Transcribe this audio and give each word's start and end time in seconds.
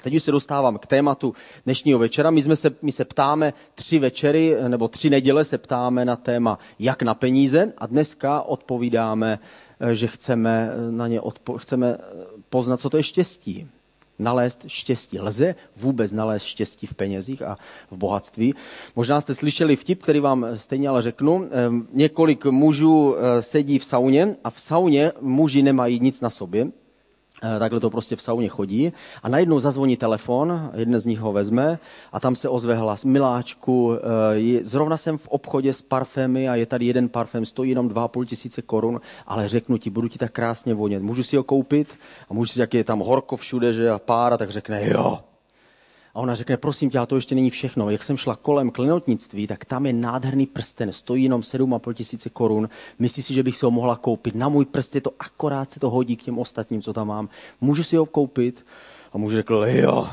A 0.00 0.02
teď 0.02 0.14
už 0.14 0.22
se 0.22 0.32
dostávám 0.32 0.78
k 0.78 0.86
tématu 0.86 1.34
dnešního 1.64 1.98
večera. 1.98 2.30
My, 2.30 2.42
jsme 2.42 2.56
se, 2.56 2.70
my 2.82 2.92
se 2.92 3.04
ptáme 3.04 3.52
tři 3.74 3.98
večery, 3.98 4.56
nebo 4.68 4.88
tři 4.88 5.10
neděle 5.10 5.44
se 5.44 5.58
ptáme 5.58 6.04
na 6.04 6.16
téma 6.16 6.58
jak 6.78 7.02
na 7.02 7.14
peníze 7.14 7.72
a 7.78 7.86
dneska 7.86 8.42
odpovídáme, 8.42 9.38
eh, 9.80 9.94
že 9.94 10.06
chceme 10.06 10.70
na 10.90 11.08
ně 11.08 11.20
odpo- 11.20 11.58
chceme 11.58 11.98
poznat, 12.50 12.80
co 12.80 12.90
to 12.90 12.96
je 12.96 13.02
štěstí 13.02 13.68
nalézt 14.18 14.64
štěstí. 14.66 15.20
Lze 15.20 15.54
vůbec 15.76 16.12
nalézt 16.12 16.44
štěstí 16.44 16.86
v 16.86 16.94
penězích 16.94 17.42
a 17.42 17.58
v 17.90 17.96
bohatství. 17.96 18.54
Možná 18.96 19.20
jste 19.20 19.34
slyšeli 19.34 19.76
vtip, 19.76 20.02
který 20.02 20.20
vám 20.20 20.46
stejně 20.54 20.88
ale 20.88 21.02
řeknu. 21.02 21.48
Ehm, 21.50 21.88
několik 21.92 22.44
mužů 22.46 23.16
eh, 23.16 23.42
sedí 23.42 23.78
v 23.78 23.84
sauně 23.84 24.36
a 24.44 24.50
v 24.50 24.60
sauně 24.60 25.12
muži 25.20 25.62
nemají 25.62 26.00
nic 26.00 26.20
na 26.20 26.30
sobě. 26.30 26.66
Eh, 27.42 27.58
takhle 27.58 27.80
to 27.80 27.90
prostě 27.90 28.16
v 28.16 28.22
sauně 28.22 28.48
chodí. 28.48 28.92
A 29.22 29.28
najednou 29.28 29.60
zazvoní 29.60 29.96
telefon, 29.96 30.70
jeden 30.74 31.00
z 31.00 31.06
nich 31.06 31.20
ho 31.20 31.32
vezme 31.32 31.78
a 32.12 32.20
tam 32.20 32.36
se 32.36 32.48
ozve 32.48 32.74
hlas. 32.74 33.04
Miláčku, 33.04 33.92
eh, 33.94 34.64
zrovna 34.64 34.96
jsem 34.96 35.18
v 35.18 35.28
obchodě 35.28 35.72
s 35.72 35.82
parfémy 35.82 36.48
a 36.48 36.54
je 36.54 36.66
tady 36.66 36.86
jeden 36.86 37.08
parfém, 37.08 37.44
stojí 37.44 37.70
jenom 37.70 37.88
2,5 37.88 38.24
tisíce 38.24 38.62
korun, 38.62 39.00
ale 39.26 39.48
řeknu 39.48 39.78
ti, 39.78 39.90
budu 39.90 40.08
ti 40.08 40.18
tak 40.18 40.32
krásně 40.32 40.74
vonět. 40.74 41.02
Můžu 41.02 41.22
si 41.22 41.36
ho 41.36 41.42
koupit? 41.42 41.98
A 42.30 42.34
můžu 42.34 42.52
si, 42.52 42.60
jak 42.60 42.74
je 42.74 42.84
tam 42.84 42.98
horko 42.98 43.36
všude, 43.36 43.72
že 43.72 43.90
a 43.90 43.98
pára, 43.98 44.36
tak 44.36 44.50
řekne 44.50 44.88
jo. 44.88 45.29
A 46.14 46.20
ona 46.20 46.34
řekne, 46.34 46.56
prosím 46.56 46.90
tě, 46.90 46.98
ale 46.98 47.06
to 47.06 47.16
ještě 47.16 47.34
není 47.34 47.50
všechno. 47.50 47.90
Jak 47.90 48.04
jsem 48.04 48.16
šla 48.16 48.36
kolem 48.36 48.70
klenotnictví, 48.70 49.46
tak 49.46 49.64
tam 49.64 49.86
je 49.86 49.92
nádherný 49.92 50.46
prsten, 50.46 50.92
stojí 50.92 51.22
jenom 51.22 51.40
7,5 51.40 51.94
tisíce 51.94 52.30
korun. 52.30 52.68
Myslíš 52.98 53.26
si, 53.26 53.34
že 53.34 53.42
bych 53.42 53.56
si 53.56 53.64
ho 53.64 53.70
mohla 53.70 53.96
koupit? 53.96 54.34
Na 54.34 54.48
můj 54.48 54.64
prst 54.64 54.94
je 54.94 55.00
to 55.00 55.10
akorát 55.18 55.70
se 55.70 55.80
to 55.80 55.90
hodí 55.90 56.16
k 56.16 56.22
těm 56.22 56.38
ostatním, 56.38 56.82
co 56.82 56.92
tam 56.92 57.08
mám. 57.08 57.28
Můžu 57.60 57.84
si 57.84 57.96
ho 57.96 58.06
koupit? 58.06 58.66
A 59.12 59.18
muž 59.18 59.34
řekl, 59.34 59.64
jo. 59.68 60.08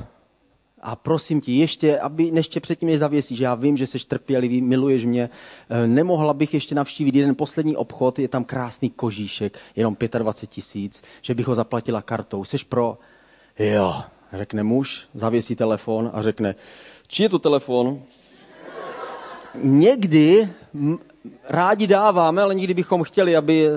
A 0.81 0.95
prosím 0.95 1.41
ti, 1.41 1.57
ještě, 1.57 1.99
aby 1.99 2.31
ještě 2.33 2.59
předtím 2.59 2.89
je 2.89 2.97
zavěsí, 2.97 3.35
že 3.35 3.43
já 3.43 3.55
vím, 3.55 3.77
že 3.77 3.87
jsi 3.87 3.99
trpělivý, 4.07 4.61
miluješ 4.61 5.05
mě, 5.05 5.29
eh, 5.69 5.87
nemohla 5.87 6.33
bych 6.33 6.53
ještě 6.53 6.75
navštívit 6.75 7.15
jeden 7.15 7.35
poslední 7.35 7.75
obchod, 7.75 8.19
je 8.19 8.27
tam 8.27 8.43
krásný 8.43 8.89
kožíšek, 8.89 9.59
jenom 9.75 9.97
25 10.17 10.47
tisíc, 10.49 11.03
že 11.21 11.35
bych 11.35 11.47
ho 11.47 11.55
zaplatila 11.55 12.01
kartou. 12.01 12.43
Jsi 12.43 12.57
pro? 12.69 12.97
Jo, 13.59 13.93
řekne 14.33 14.63
muž, 14.63 15.07
zavěsí 15.13 15.55
telefon 15.55 16.11
a 16.13 16.21
řekne, 16.21 16.55
či 17.07 17.23
je 17.23 17.29
to 17.29 17.39
telefon? 17.39 18.01
Někdy 19.63 20.49
rádi 21.49 21.87
dáváme, 21.87 22.41
ale 22.41 22.55
nikdy 22.55 22.73
bychom 22.73 23.03
chtěli, 23.03 23.35
aby, 23.35 23.67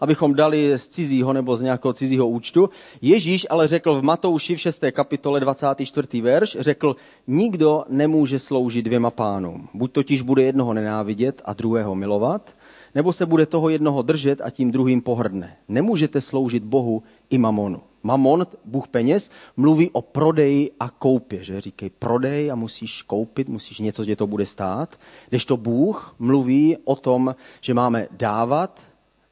abychom 0.00 0.34
dali 0.34 0.78
z 0.78 0.88
cizího 0.88 1.32
nebo 1.32 1.56
z 1.56 1.62
nějakého 1.62 1.92
cizího 1.92 2.28
účtu. 2.28 2.70
Ježíš 3.02 3.46
ale 3.50 3.68
řekl 3.68 4.00
v 4.00 4.02
Matouši 4.02 4.56
v 4.56 4.60
6. 4.60 4.84
kapitole 4.90 5.40
24. 5.40 6.20
verš, 6.20 6.56
řekl, 6.60 6.96
nikdo 7.26 7.84
nemůže 7.88 8.38
sloužit 8.38 8.84
dvěma 8.84 9.10
pánům. 9.10 9.68
Buď 9.74 9.92
totiž 9.92 10.22
bude 10.22 10.42
jednoho 10.42 10.74
nenávidět 10.74 11.42
a 11.44 11.52
druhého 11.52 11.94
milovat, 11.94 12.54
nebo 12.94 13.12
se 13.12 13.26
bude 13.26 13.46
toho 13.46 13.68
jednoho 13.68 14.02
držet 14.02 14.40
a 14.40 14.50
tím 14.50 14.70
druhým 14.70 15.00
pohrdne. 15.00 15.56
Nemůžete 15.68 16.20
sloužit 16.20 16.62
Bohu 16.62 17.02
i 17.30 17.38
mamonu. 17.38 17.80
Mamon, 18.06 18.46
Bůh 18.64 18.88
peněz, 18.88 19.30
mluví 19.56 19.90
o 19.90 20.02
prodeji 20.02 20.70
a 20.80 20.90
koupě. 20.90 21.44
Že? 21.44 21.60
Říkej 21.60 21.90
prodej 21.90 22.52
a 22.52 22.54
musíš 22.54 23.02
koupit, 23.02 23.48
musíš 23.48 23.78
něco, 23.78 24.04
kde 24.04 24.16
to 24.16 24.26
bude 24.26 24.46
stát. 24.46 24.96
to 25.46 25.56
Bůh 25.56 26.14
mluví 26.18 26.76
o 26.84 26.96
tom, 26.96 27.34
že 27.60 27.74
máme 27.74 28.08
dávat 28.10 28.80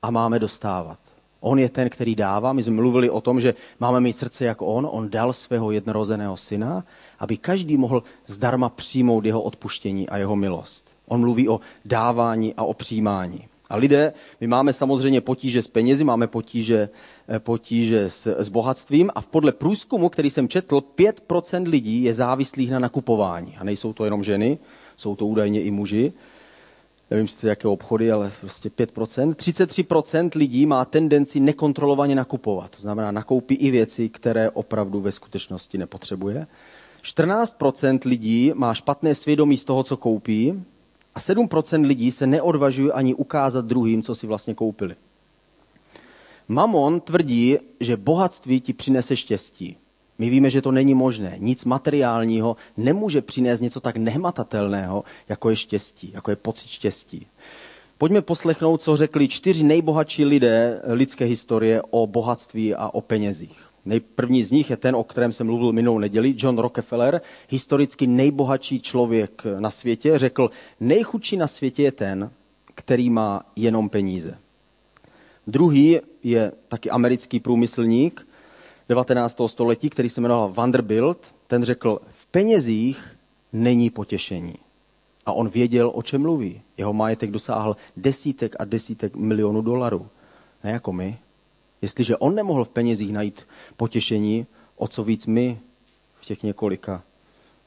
a 0.02 0.10
máme 0.10 0.38
dostávat. 0.38 0.98
On 1.40 1.58
je 1.58 1.68
ten, 1.68 1.90
který 1.90 2.14
dává. 2.14 2.52
My 2.52 2.62
jsme 2.62 2.74
mluvili 2.74 3.10
o 3.10 3.20
tom, 3.20 3.40
že 3.40 3.54
máme 3.80 4.00
mít 4.00 4.12
srdce 4.12 4.44
jako 4.44 4.66
on. 4.66 4.88
On 4.90 5.10
dal 5.10 5.32
svého 5.32 5.70
jednorozeného 5.70 6.36
syna, 6.36 6.84
aby 7.18 7.36
každý 7.36 7.76
mohl 7.76 8.02
zdarma 8.26 8.68
přijmout 8.68 9.24
jeho 9.24 9.42
odpuštění 9.42 10.08
a 10.08 10.16
jeho 10.16 10.36
milost. 10.36 10.96
On 11.08 11.20
mluví 11.20 11.48
o 11.48 11.60
dávání 11.84 12.54
a 12.54 12.64
o 12.64 12.74
přijímání. 12.74 13.48
A 13.68 13.76
lidé, 13.76 14.12
my 14.40 14.46
máme 14.46 14.72
samozřejmě 14.72 15.20
potíže 15.20 15.62
s 15.62 15.68
penězi, 15.68 16.04
máme 16.04 16.26
potíže, 16.26 16.88
eh, 17.28 17.38
potíže 17.38 18.10
s, 18.10 18.26
s 18.26 18.48
bohatstvím 18.48 19.10
a 19.14 19.22
podle 19.22 19.52
průzkumu, 19.52 20.08
který 20.08 20.30
jsem 20.30 20.48
četl, 20.48 20.80
5% 20.80 21.68
lidí 21.68 22.02
je 22.02 22.14
závislých 22.14 22.70
na 22.70 22.78
nakupování. 22.78 23.56
A 23.58 23.64
nejsou 23.64 23.92
to 23.92 24.04
jenom 24.04 24.24
ženy, 24.24 24.58
jsou 24.96 25.16
to 25.16 25.26
údajně 25.26 25.62
i 25.62 25.70
muži. 25.70 26.12
Nevím 27.10 27.28
sice 27.28 27.48
jaké 27.48 27.68
obchody, 27.68 28.12
ale 28.12 28.32
prostě 28.40 28.68
5%. 28.68 29.34
33% 29.34 30.30
lidí 30.34 30.66
má 30.66 30.84
tendenci 30.84 31.40
nekontrolovaně 31.40 32.14
nakupovat. 32.14 32.70
To 32.70 32.82
znamená, 32.82 33.10
nakoupí 33.10 33.54
i 33.54 33.70
věci, 33.70 34.08
které 34.08 34.50
opravdu 34.50 35.00
ve 35.00 35.12
skutečnosti 35.12 35.78
nepotřebuje. 35.78 36.46
14% 37.02 37.98
lidí 38.04 38.52
má 38.54 38.74
špatné 38.74 39.14
svědomí 39.14 39.56
z 39.56 39.64
toho, 39.64 39.82
co 39.82 39.96
koupí, 39.96 40.64
a 41.14 41.20
7% 41.20 41.86
lidí 41.86 42.10
se 42.10 42.26
neodvažuje 42.26 42.92
ani 42.92 43.14
ukázat 43.14 43.64
druhým, 43.64 44.02
co 44.02 44.14
si 44.14 44.26
vlastně 44.26 44.54
koupili. 44.54 44.96
Mamon 46.48 47.00
tvrdí, 47.00 47.58
že 47.80 47.96
bohatství 47.96 48.60
ti 48.60 48.72
přinese 48.72 49.16
štěstí. 49.16 49.76
My 50.18 50.30
víme, 50.30 50.50
že 50.50 50.62
to 50.62 50.72
není 50.72 50.94
možné. 50.94 51.36
Nic 51.38 51.64
materiálního 51.64 52.56
nemůže 52.76 53.22
přinést 53.22 53.60
něco 53.60 53.80
tak 53.80 53.96
nehmatatelného, 53.96 55.04
jako 55.28 55.50
je 55.50 55.56
štěstí, 55.56 56.10
jako 56.14 56.30
je 56.30 56.36
pocit 56.36 56.68
štěstí. 56.68 57.26
Pojďme 57.98 58.22
poslechnout, 58.22 58.82
co 58.82 58.96
řekli 58.96 59.28
čtyři 59.28 59.64
nejbohatší 59.64 60.24
lidé 60.24 60.80
lidské 60.84 61.24
historie 61.24 61.82
o 61.90 62.06
bohatství 62.06 62.74
a 62.74 62.88
o 62.88 63.00
penězích. 63.00 63.73
Nejprvní 63.84 64.42
z 64.42 64.50
nich 64.50 64.70
je 64.70 64.76
ten, 64.76 64.96
o 64.96 65.04
kterém 65.04 65.32
jsem 65.32 65.46
mluvil 65.46 65.72
minulou 65.72 65.98
neděli, 65.98 66.34
John 66.36 66.58
Rockefeller, 66.58 67.20
historicky 67.48 68.06
nejbohatší 68.06 68.80
člověk 68.80 69.42
na 69.58 69.70
světě, 69.70 70.18
řekl, 70.18 70.50
nejchudší 70.80 71.36
na 71.36 71.46
světě 71.46 71.82
je 71.82 71.92
ten, 71.92 72.30
který 72.74 73.10
má 73.10 73.46
jenom 73.56 73.88
peníze. 73.88 74.38
Druhý 75.46 76.00
je 76.22 76.52
taky 76.68 76.90
americký 76.90 77.40
průmyslník 77.40 78.26
19. 78.88 79.40
století, 79.46 79.90
který 79.90 80.08
se 80.08 80.20
jmenoval 80.20 80.52
Vanderbilt. 80.52 81.34
Ten 81.46 81.64
řekl, 81.64 81.98
v 82.10 82.26
penězích 82.26 83.16
není 83.52 83.90
potěšení. 83.90 84.54
A 85.26 85.32
on 85.32 85.48
věděl, 85.48 85.92
o 85.94 86.02
čem 86.02 86.22
mluví. 86.22 86.62
Jeho 86.76 86.92
majetek 86.92 87.30
dosáhl 87.30 87.76
desítek 87.96 88.56
a 88.58 88.64
desítek 88.64 89.16
milionů 89.16 89.62
dolarů. 89.62 90.08
Ne 90.64 90.70
jako 90.70 90.92
my. 90.92 91.18
Jestliže 91.84 92.16
on 92.16 92.34
nemohl 92.34 92.64
v 92.64 92.68
penězích 92.68 93.12
najít 93.12 93.46
potěšení, 93.76 94.46
o 94.76 94.88
co 94.88 95.04
víc 95.04 95.26
my 95.26 95.60
v 96.20 96.24
těch 96.24 96.42
několika 96.42 97.02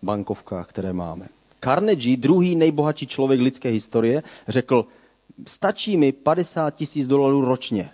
bankovkách, 0.01 0.67
které 0.67 0.94
máme. 0.94 1.28
Carnegie, 1.63 2.17
druhý 2.17 2.56
nejbohatší 2.56 3.07
člověk 3.07 3.41
lidské 3.41 3.69
historie, 3.69 4.23
řekl, 4.47 4.85
stačí 5.47 5.97
mi 5.97 6.11
50 6.11 6.75
tisíc 6.75 7.07
dolarů 7.07 7.45
ročně. 7.45 7.89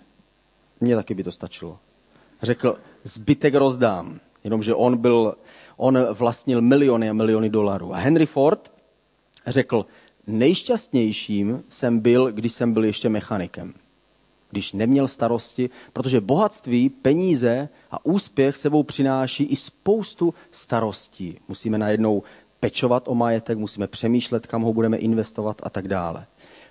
Mně 0.80 0.96
taky 0.96 1.14
by 1.14 1.22
to 1.22 1.32
stačilo. 1.32 1.78
Řekl, 2.42 2.78
zbytek 3.04 3.54
rozdám. 3.54 4.20
Jenomže 4.44 4.74
on, 4.74 4.96
byl, 4.96 5.34
on 5.76 5.98
vlastnil 6.12 6.60
miliony 6.60 7.10
a 7.10 7.12
miliony 7.12 7.50
dolarů. 7.50 7.94
A 7.94 7.96
Henry 7.98 8.26
Ford 8.26 8.72
řekl, 9.46 9.86
nejšťastnějším 10.26 11.64
jsem 11.68 11.98
byl, 12.00 12.32
když 12.32 12.52
jsem 12.52 12.72
byl 12.72 12.84
ještě 12.84 13.08
mechanikem 13.08 13.74
když 14.54 14.72
neměl 14.72 15.08
starosti, 15.08 15.70
protože 15.92 16.20
bohatství, 16.20 16.88
peníze 16.88 17.68
a 17.90 18.06
úspěch 18.06 18.56
sebou 18.56 18.82
přináší 18.82 19.44
i 19.44 19.56
spoustu 19.56 20.34
starostí. 20.50 21.38
Musíme 21.48 21.78
najednou 21.78 22.22
pečovat 22.60 23.08
o 23.08 23.14
majetek, 23.14 23.58
musíme 23.58 23.86
přemýšlet, 23.86 24.46
kam 24.46 24.62
ho 24.62 24.72
budeme 24.72 24.96
investovat 24.96 25.60
a 25.62 25.70
tak 25.70 25.88
dále. 25.88 26.26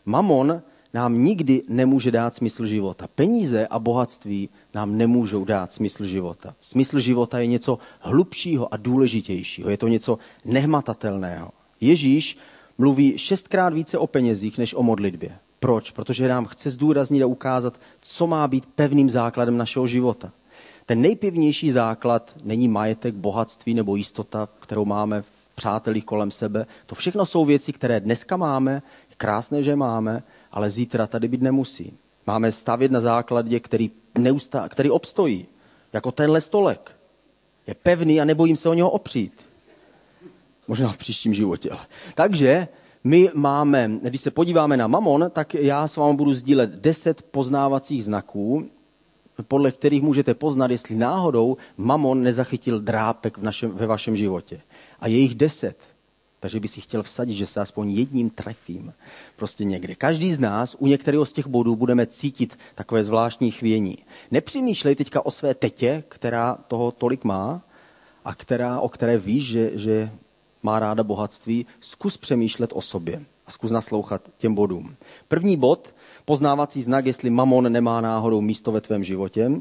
Mamon 0.05 0.61
nám 0.93 1.23
nikdy 1.23 1.61
nemůže 1.67 2.11
dát 2.11 2.35
smysl 2.35 2.65
života. 2.65 3.07
Peníze 3.15 3.67
a 3.67 3.79
bohatství 3.79 4.49
nám 4.73 4.97
nemůžou 4.97 5.45
dát 5.45 5.73
smysl 5.73 6.05
života. 6.05 6.55
Smysl 6.59 6.99
života 6.99 7.39
je 7.39 7.47
něco 7.47 7.79
hlubšího 7.99 8.73
a 8.73 8.77
důležitějšího. 8.77 9.69
Je 9.69 9.77
to 9.77 9.87
něco 9.87 10.17
nehmatatelného. 10.45 11.51
Ježíš 11.81 12.37
mluví 12.77 13.17
šestkrát 13.17 13.73
více 13.73 13.97
o 13.97 14.07
penězích 14.07 14.57
než 14.57 14.73
o 14.73 14.83
modlitbě. 14.83 15.37
Proč? 15.63 15.91
Protože 15.91 16.27
nám 16.27 16.45
chce 16.45 16.69
zdůraznit 16.69 17.23
a 17.23 17.25
ukázat, 17.25 17.79
co 18.01 18.27
má 18.27 18.47
být 18.47 18.65
pevným 18.65 19.09
základem 19.09 19.57
našeho 19.57 19.87
života. 19.87 20.31
Ten 20.85 21.01
nejpevnější 21.01 21.71
základ 21.71 22.35
není 22.43 22.67
majetek, 22.67 23.15
bohatství 23.15 23.73
nebo 23.73 23.95
jistota, 23.95 24.49
kterou 24.59 24.85
máme 24.85 25.21
v 25.21 25.25
přátelích 25.55 26.05
kolem 26.05 26.31
sebe. 26.31 26.65
To 26.85 26.95
všechno 26.95 27.25
jsou 27.25 27.45
věci, 27.45 27.73
které 27.73 27.99
dneska 27.99 28.37
máme, 28.37 28.81
krásné, 29.17 29.63
že 29.63 29.75
máme, 29.75 30.23
ale 30.51 30.69
zítra 30.69 31.07
tady 31.07 31.27
být 31.27 31.41
nemusí. 31.41 31.93
Máme 32.27 32.51
stavět 32.51 32.91
na 32.91 32.99
základě, 32.99 33.59
který, 33.59 33.91
neustá, 34.17 34.69
který 34.69 34.89
obstojí, 34.91 35.47
jako 35.93 36.11
tenhle 36.11 36.41
stolek. 36.41 36.95
Je 37.67 37.75
pevný 37.75 38.21
a 38.21 38.25
nebojím 38.25 38.55
se 38.55 38.69
o 38.69 38.73
něho 38.73 38.89
opřít. 38.89 39.45
Možná 40.67 40.91
v 40.91 40.97
příštím 40.97 41.33
životě. 41.33 41.69
Takže 42.15 42.67
my 43.03 43.29
máme, 43.33 43.91
když 44.01 44.21
se 44.21 44.31
podíváme 44.31 44.77
na 44.77 44.87
mamon, 44.87 45.25
tak 45.33 45.53
já 45.53 45.87
s 45.87 45.97
vámi 45.97 46.17
budu 46.17 46.33
sdílet 46.33 46.69
deset 46.69 47.21
poznávacích 47.21 48.03
znaků, 48.03 48.69
podle 49.47 49.71
kterých 49.71 50.01
můžete 50.01 50.33
poznat, 50.33 50.71
jestli 50.71 50.95
náhodou 50.95 51.57
mamon 51.77 52.23
nezachytil 52.23 52.79
drápek 52.79 53.37
v 53.37 53.43
našem, 53.43 53.71
ve 53.71 53.87
vašem 53.87 54.15
životě. 54.15 54.61
A 54.99 55.07
je 55.07 55.17
jich 55.17 55.35
deset. 55.35 55.77
Takže 56.39 56.59
by 56.59 56.67
si 56.67 56.81
chtěl 56.81 57.03
vsadit, 57.03 57.33
že 57.33 57.45
se 57.45 57.61
aspoň 57.61 57.91
jedním 57.91 58.29
trefím. 58.29 58.93
Prostě 59.35 59.63
někde. 59.63 59.95
Každý 59.95 60.33
z 60.33 60.39
nás 60.39 60.75
u 60.79 60.87
některého 60.87 61.25
z 61.25 61.33
těch 61.33 61.47
bodů 61.47 61.75
budeme 61.75 62.05
cítit 62.05 62.59
takové 62.75 63.03
zvláštní 63.03 63.51
chvění. 63.51 63.97
Nepřemýšlej 64.31 64.95
teďka 64.95 65.25
o 65.25 65.31
své 65.31 65.53
tetě, 65.53 66.03
která 66.07 66.57
toho 66.67 66.91
tolik 66.91 67.23
má 67.23 67.61
a 68.25 68.35
která, 68.35 68.79
o 68.79 68.89
které 68.89 69.17
víš, 69.17 69.47
že, 69.47 69.71
že 69.73 70.11
má 70.63 70.79
ráda 70.79 71.03
bohatství. 71.03 71.65
Zkus 71.79 72.17
přemýšlet 72.17 72.71
o 72.73 72.81
sobě 72.81 73.25
a 73.45 73.51
zkus 73.51 73.71
naslouchat 73.71 74.29
těm 74.37 74.55
bodům. 74.55 74.95
První 75.27 75.57
bod, 75.57 75.95
poznávací 76.25 76.81
znak, 76.81 77.05
jestli 77.05 77.29
mamon 77.29 77.71
nemá 77.71 78.01
náhodou 78.01 78.41
místo 78.41 78.71
ve 78.71 78.81
tvém 78.81 79.03
životě, 79.03 79.51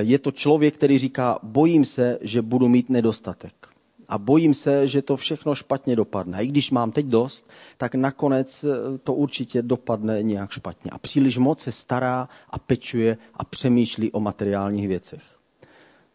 je 0.00 0.18
to 0.18 0.30
člověk, 0.30 0.74
který 0.74 0.98
říká, 0.98 1.38
bojím 1.42 1.84
se, 1.84 2.18
že 2.20 2.42
budu 2.42 2.68
mít 2.68 2.90
nedostatek 2.90 3.72
a 4.12 4.18
bojím 4.18 4.54
se, 4.54 4.88
že 4.88 5.02
to 5.02 5.16
všechno 5.16 5.54
špatně 5.54 5.96
dopadne. 5.96 6.38
A 6.38 6.40
i 6.40 6.46
když 6.46 6.70
mám 6.70 6.92
teď 6.92 7.06
dost, 7.06 7.50
tak 7.76 7.94
nakonec 7.94 8.64
eh, 8.64 8.98
to 8.98 9.14
určitě 9.14 9.62
dopadne 9.62 10.22
nějak 10.22 10.50
špatně. 10.50 10.90
A 10.90 10.98
příliš 10.98 11.38
moc 11.38 11.60
se 11.60 11.72
stará 11.72 12.28
a 12.50 12.58
pečuje 12.58 13.18
a 13.34 13.44
přemýšlí 13.44 14.12
o 14.12 14.20
materiálních 14.20 14.88
věcech. 14.88 15.22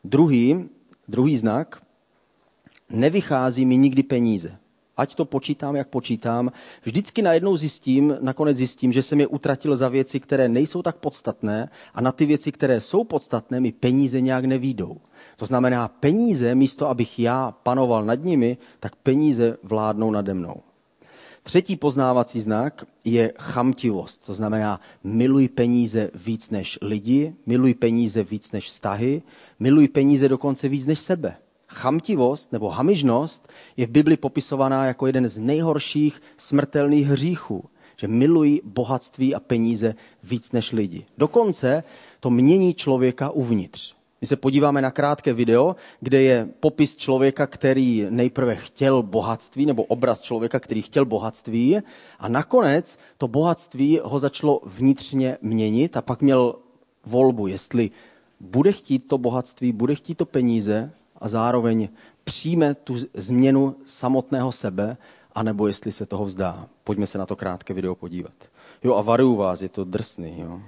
Druhý, 0.03 0.69
druhý 1.07 1.37
znak, 1.37 1.81
nevychází 2.89 3.65
mi 3.65 3.77
nikdy 3.77 4.03
peníze. 4.03 4.57
Ať 4.97 5.15
to 5.15 5.25
počítám, 5.25 5.75
jak 5.75 5.87
počítám, 5.87 6.51
vždycky 6.83 7.21
najednou 7.21 7.57
zjistím, 7.57 8.17
nakonec 8.21 8.57
zjistím, 8.57 8.93
že 8.93 9.03
jsem 9.03 9.19
je 9.19 9.27
utratil 9.27 9.75
za 9.75 9.89
věci, 9.89 10.19
které 10.19 10.49
nejsou 10.49 10.81
tak 10.81 10.97
podstatné 10.97 11.69
a 11.93 12.01
na 12.01 12.11
ty 12.11 12.25
věci, 12.25 12.51
které 12.51 12.81
jsou 12.81 13.03
podstatné, 13.03 13.59
mi 13.59 13.71
peníze 13.71 14.21
nějak 14.21 14.45
nevídou. 14.45 14.97
To 15.35 15.45
znamená, 15.45 15.87
peníze, 15.87 16.55
místo 16.55 16.89
abych 16.89 17.19
já 17.19 17.51
panoval 17.51 18.05
nad 18.05 18.23
nimi, 18.23 18.57
tak 18.79 18.95
peníze 18.95 19.57
vládnou 19.63 20.11
nade 20.11 20.33
mnou. 20.33 20.55
Třetí 21.43 21.75
poznávací 21.75 22.41
znak 22.41 22.85
je 23.03 23.33
chamtivost. 23.39 24.25
To 24.25 24.33
znamená, 24.33 24.81
miluj 25.03 25.47
peníze 25.47 26.11
víc 26.15 26.49
než 26.49 26.79
lidi, 26.81 27.35
miluj 27.45 27.73
peníze 27.73 28.23
víc 28.23 28.51
než 28.51 28.65
vztahy, 28.65 29.21
miluj 29.59 29.87
peníze 29.87 30.29
dokonce 30.29 30.69
víc 30.69 30.85
než 30.85 30.99
sebe. 30.99 31.37
Chamtivost 31.67 32.51
nebo 32.51 32.69
hamižnost 32.69 33.47
je 33.77 33.85
v 33.87 33.89
Bibli 33.89 34.17
popisovaná 34.17 34.85
jako 34.85 35.07
jeden 35.07 35.27
z 35.27 35.39
nejhorších 35.39 36.21
smrtelných 36.37 37.07
hříchů, 37.07 37.63
že 37.97 38.07
milují 38.07 38.61
bohatství 38.63 39.35
a 39.35 39.39
peníze 39.39 39.95
víc 40.23 40.51
než 40.51 40.71
lidi. 40.71 41.05
Dokonce 41.17 41.83
to 42.19 42.29
mění 42.29 42.73
člověka 42.73 43.29
uvnitř. 43.29 43.97
My 44.21 44.27
se 44.27 44.35
podíváme 44.35 44.81
na 44.81 44.91
krátké 44.91 45.33
video, 45.33 45.75
kde 45.99 46.21
je 46.21 46.49
popis 46.59 46.95
člověka, 46.95 47.47
který 47.47 48.07
nejprve 48.09 48.55
chtěl 48.55 49.03
bohatství, 49.03 49.65
nebo 49.65 49.83
obraz 49.83 50.21
člověka, 50.21 50.59
který 50.59 50.81
chtěl 50.81 51.05
bohatství 51.05 51.77
a 52.19 52.27
nakonec 52.27 52.97
to 53.17 53.27
bohatství 53.27 53.99
ho 54.03 54.19
začalo 54.19 54.61
vnitřně 54.65 55.37
měnit 55.41 55.97
a 55.97 56.01
pak 56.01 56.21
měl 56.21 56.55
volbu, 57.05 57.47
jestli 57.47 57.91
bude 58.39 58.71
chtít 58.71 59.07
to 59.07 59.17
bohatství, 59.17 59.71
bude 59.71 59.95
chtít 59.95 60.15
to 60.15 60.25
peníze 60.25 60.91
a 61.17 61.27
zároveň 61.27 61.89
přijme 62.23 62.73
tu 62.73 62.95
změnu 63.13 63.75
samotného 63.85 64.51
sebe, 64.51 64.97
anebo 65.35 65.67
jestli 65.67 65.91
se 65.91 66.05
toho 66.05 66.25
vzdá. 66.25 66.67
Pojďme 66.83 67.05
se 67.05 67.17
na 67.17 67.25
to 67.25 67.35
krátké 67.35 67.73
video 67.73 67.95
podívat. 67.95 68.33
Jo 68.83 68.95
a 68.95 69.01
varuju 69.01 69.35
vás, 69.35 69.61
je 69.61 69.69
to 69.69 69.83
drsný. 69.83 70.39
Jo. 70.39 70.61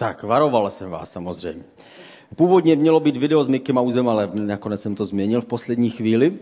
Tak, 0.00 0.22
varoval 0.22 0.70
jsem 0.70 0.90
vás 0.90 1.12
samozřejmě. 1.12 1.64
Původně 2.36 2.76
mělo 2.76 3.00
být 3.00 3.16
video 3.16 3.44
s 3.44 3.48
Mickey 3.48 3.72
Mousem, 3.72 4.08
ale 4.08 4.30
nakonec 4.34 4.80
jsem 4.82 4.94
to 4.94 5.04
změnil 5.04 5.40
v 5.40 5.44
poslední 5.44 5.90
chvíli. 5.90 6.38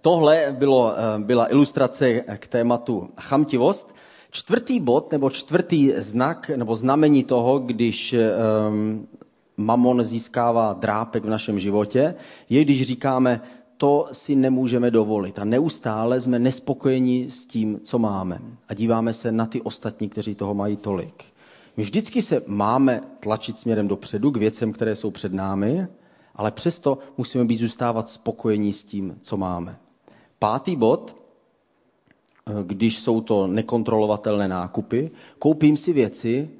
Tohle 0.00 0.56
bylo, 0.58 0.92
eh, 0.96 1.18
byla 1.18 1.52
ilustrace 1.52 2.20
k 2.20 2.46
tématu 2.46 3.10
chamtivost. 3.20 3.94
Čtvrtý 4.30 4.80
bod 4.80 5.12
nebo 5.12 5.30
čtvrtý 5.30 5.92
znak 5.96 6.50
nebo 6.56 6.76
znamení 6.76 7.24
toho, 7.24 7.58
když 7.58 8.14
um, 8.68 9.08
mamon 9.56 10.04
získává 10.04 10.72
drápek 10.72 11.24
v 11.24 11.28
našem 11.28 11.60
životě, 11.60 12.14
je, 12.48 12.64
když 12.64 12.82
říkáme, 12.82 13.40
to 13.76 14.08
si 14.12 14.36
nemůžeme 14.36 14.90
dovolit. 14.90 15.38
A 15.38 15.44
neustále 15.44 16.20
jsme 16.20 16.38
nespokojeni 16.38 17.30
s 17.30 17.46
tím, 17.46 17.80
co 17.84 17.98
máme. 17.98 18.40
A 18.68 18.74
díváme 18.74 19.12
se 19.12 19.32
na 19.32 19.46
ty 19.46 19.60
ostatní, 19.60 20.08
kteří 20.08 20.34
toho 20.34 20.54
mají 20.54 20.76
tolik. 20.76 21.24
My 21.76 21.82
vždycky 21.82 22.22
se 22.22 22.42
máme 22.46 23.02
tlačit 23.20 23.58
směrem 23.58 23.88
dopředu 23.88 24.30
k 24.30 24.36
věcem, 24.36 24.72
které 24.72 24.96
jsou 24.96 25.10
před 25.10 25.32
námi, 25.32 25.86
ale 26.34 26.50
přesto 26.50 26.98
musíme 27.18 27.44
být 27.44 27.56
zůstávat 27.56 28.08
spokojení 28.08 28.72
s 28.72 28.84
tím, 28.84 29.18
co 29.20 29.36
máme. 29.36 29.78
Pátý 30.38 30.76
bod, 30.76 31.16
když 32.62 32.98
jsou 32.98 33.20
to 33.20 33.46
nekontrolovatelné 33.46 34.48
nákupy, 34.48 35.10
koupím 35.38 35.76
si 35.76 35.92
věci, 35.92 36.50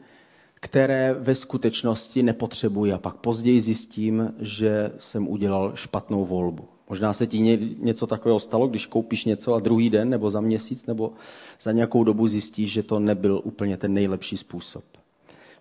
které 0.54 1.14
ve 1.18 1.34
skutečnosti 1.34 2.22
nepotřebuji 2.22 2.92
a 2.92 2.98
pak 2.98 3.16
později 3.16 3.60
zjistím, 3.60 4.34
že 4.38 4.92
jsem 4.98 5.28
udělal 5.28 5.72
špatnou 5.74 6.24
volbu. 6.24 6.68
Možná 6.88 7.12
se 7.12 7.26
ti 7.26 7.40
něco 7.78 8.06
takového 8.06 8.40
stalo, 8.40 8.68
když 8.68 8.86
koupíš 8.86 9.24
něco 9.24 9.54
a 9.54 9.60
druhý 9.60 9.90
den 9.90 10.08
nebo 10.08 10.30
za 10.30 10.40
měsíc 10.40 10.86
nebo 10.86 11.12
za 11.60 11.72
nějakou 11.72 12.04
dobu 12.04 12.28
zjistíš, 12.28 12.72
že 12.72 12.82
to 12.82 12.98
nebyl 12.98 13.40
úplně 13.44 13.76
ten 13.76 13.94
nejlepší 13.94 14.36
způsob. 14.36 14.84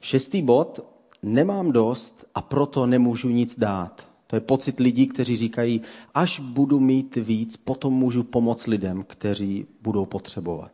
Šestý 0.01 0.41
bod, 0.41 0.79
nemám 1.23 1.71
dost 1.71 2.25
a 2.35 2.41
proto 2.41 2.85
nemůžu 2.85 3.29
nic 3.29 3.59
dát. 3.59 4.07
To 4.27 4.35
je 4.35 4.39
pocit 4.39 4.79
lidí, 4.79 5.07
kteří 5.07 5.35
říkají, 5.35 5.81
až 6.13 6.39
budu 6.39 6.79
mít 6.79 7.15
víc, 7.15 7.57
potom 7.57 7.93
můžu 7.93 8.23
pomoct 8.23 8.67
lidem, 8.67 9.03
kteří 9.07 9.65
budou 9.81 10.05
potřebovat. 10.05 10.71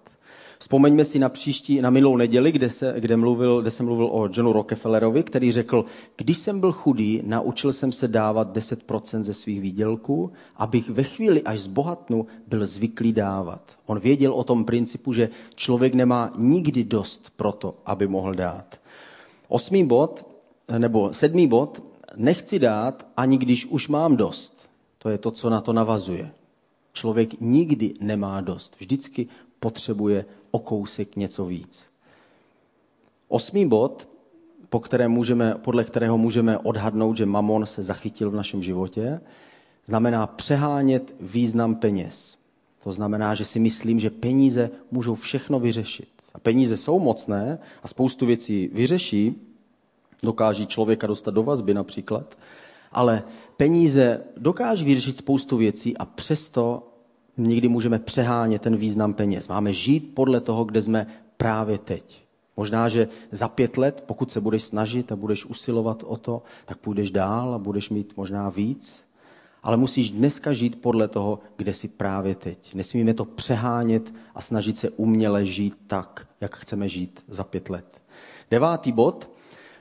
Vzpomeňme 0.60 1.06
si 1.06 1.20
na 1.20 1.30
příští, 1.30 1.82
na 1.82 1.90
minulou 1.90 2.18
neděli, 2.18 2.52
kde, 2.52 2.70
se, 2.70 2.96
kde, 2.98 3.18
mluvil, 3.18 3.62
kde 3.62 3.72
jsem 3.72 3.86
mluvil 3.86 4.10
o 4.12 4.30
Johnu 4.34 4.54
Rockefellerovi, 4.54 5.24
který 5.24 5.52
řekl, 5.52 5.86
když 6.18 6.38
jsem 6.38 6.60
byl 6.60 6.72
chudý, 6.72 7.22
naučil 7.26 7.74
jsem 7.74 7.92
se 7.92 8.08
dávat 8.08 8.58
10% 8.58 9.24
ze 9.24 9.34
svých 9.34 9.62
výdělků, 9.62 10.32
abych 10.56 10.90
ve 10.90 11.04
chvíli, 11.04 11.42
až 11.42 11.60
zbohatnu, 11.60 12.28
byl 12.48 12.66
zvyklý 12.66 13.14
dávat. 13.14 13.78
On 13.86 14.00
věděl 14.00 14.34
o 14.34 14.44
tom 14.44 14.66
principu, 14.66 15.14
že 15.14 15.30
člověk 15.56 15.94
nemá 15.94 16.34
nikdy 16.38 16.84
dost 16.84 17.32
pro 17.36 17.52
to, 17.52 17.76
aby 17.86 18.08
mohl 18.08 18.34
dát. 18.34 18.80
Osmý 19.48 19.86
bod, 19.86 20.28
nebo 20.78 21.14
sedmý 21.14 21.48
bod, 21.48 21.84
nechci 22.16 22.60
dát, 22.60 23.08
ani 23.18 23.38
když 23.38 23.66
už 23.66 23.88
mám 23.88 24.18
dost. 24.18 24.70
To 24.98 25.10
je 25.10 25.18
to, 25.18 25.32
co 25.32 25.50
na 25.50 25.62
to 25.62 25.74
navazuje. 25.74 26.32
Člověk 26.94 27.42
nikdy 27.42 27.94
nemá 28.00 28.42
dost. 28.42 28.76
Vždycky 28.80 29.28
potřebuje 29.60 30.26
o 30.52 30.60
kousek 30.60 31.16
něco 31.16 31.46
víc. 31.46 31.90
Osmý 33.28 33.68
bod, 33.68 34.08
po 34.70 34.80
kterém 34.80 35.12
můžeme, 35.12 35.56
podle 35.56 35.84
kterého 35.84 36.18
můžeme 36.18 36.58
odhadnout, 36.58 37.18
že 37.18 37.26
mamon 37.26 37.66
se 37.66 37.84
zachytil 37.84 38.32
v 38.32 38.36
našem 38.36 38.64
životě, 38.64 39.22
znamená 39.86 40.28
přehánět 40.28 41.16
význam 41.20 41.76
peněz. 41.76 42.38
To 42.84 42.92
znamená, 42.92 43.36
že 43.36 43.46
si 43.46 43.60
myslím, 43.60 44.00
že 44.00 44.10
peníze 44.10 44.70
můžou 44.92 45.16
všechno 45.16 45.60
vyřešit. 45.60 46.15
A 46.36 46.40
peníze 46.40 46.78
jsou 46.78 47.00
mocné 47.00 47.60
a 47.84 47.88
spoustu 47.88 48.26
věcí 48.26 48.70
vyřeší, 48.74 49.36
dokáží 50.24 50.68
člověka 50.68 51.08
dostat 51.08 51.34
do 51.34 51.44
vazby 51.44 51.74
například, 51.74 52.38
ale 52.92 53.24
peníze 53.58 54.22
dokáží 54.38 54.86
vyřešit 54.86 55.18
spoustu 55.18 55.58
věcí 55.58 55.98
a 55.98 56.06
přesto 56.06 56.88
někdy 57.38 57.68
můžeme 57.68 58.00
přehánět 58.00 58.62
ten 58.62 58.76
význam 58.76 59.14
peněz. 59.14 59.48
Máme 59.48 59.74
žít 59.74 60.16
podle 60.16 60.42
toho, 60.42 60.66
kde 60.66 60.82
jsme 60.82 61.08
právě 61.38 61.78
teď. 61.78 62.26
Možná, 62.58 62.90
že 62.90 63.08
za 63.32 63.48
pět 63.48 63.78
let, 63.78 64.04
pokud 64.08 64.32
se 64.32 64.42
budeš 64.42 64.64
snažit 64.64 65.12
a 65.12 65.16
budeš 65.16 65.46
usilovat 65.46 66.04
o 66.08 66.18
to, 66.18 66.44
tak 66.66 66.78
půjdeš 66.78 67.12
dál 67.12 67.54
a 67.54 67.58
budeš 67.58 67.90
mít 67.90 68.14
možná 68.18 68.50
víc. 68.50 69.06
Ale 69.66 69.78
musíš 69.78 70.12
dneska 70.12 70.54
žít 70.54 70.82
podle 70.82 71.08
toho, 71.08 71.40
kde 71.58 71.74
jsi 71.74 71.88
právě 71.88 72.36
teď. 72.36 72.74
Nesmíme 72.74 73.14
to 73.14 73.26
přehánět 73.26 74.14
a 74.36 74.42
snažit 74.42 74.78
se 74.78 74.90
uměle 74.90 75.46
žít 75.46 75.74
tak, 75.88 76.28
jak 76.42 76.56
chceme 76.56 76.90
žít 76.90 77.24
za 77.28 77.44
pět 77.44 77.70
let. 77.70 78.02
Devátý 78.52 78.92
bod. 78.92 79.30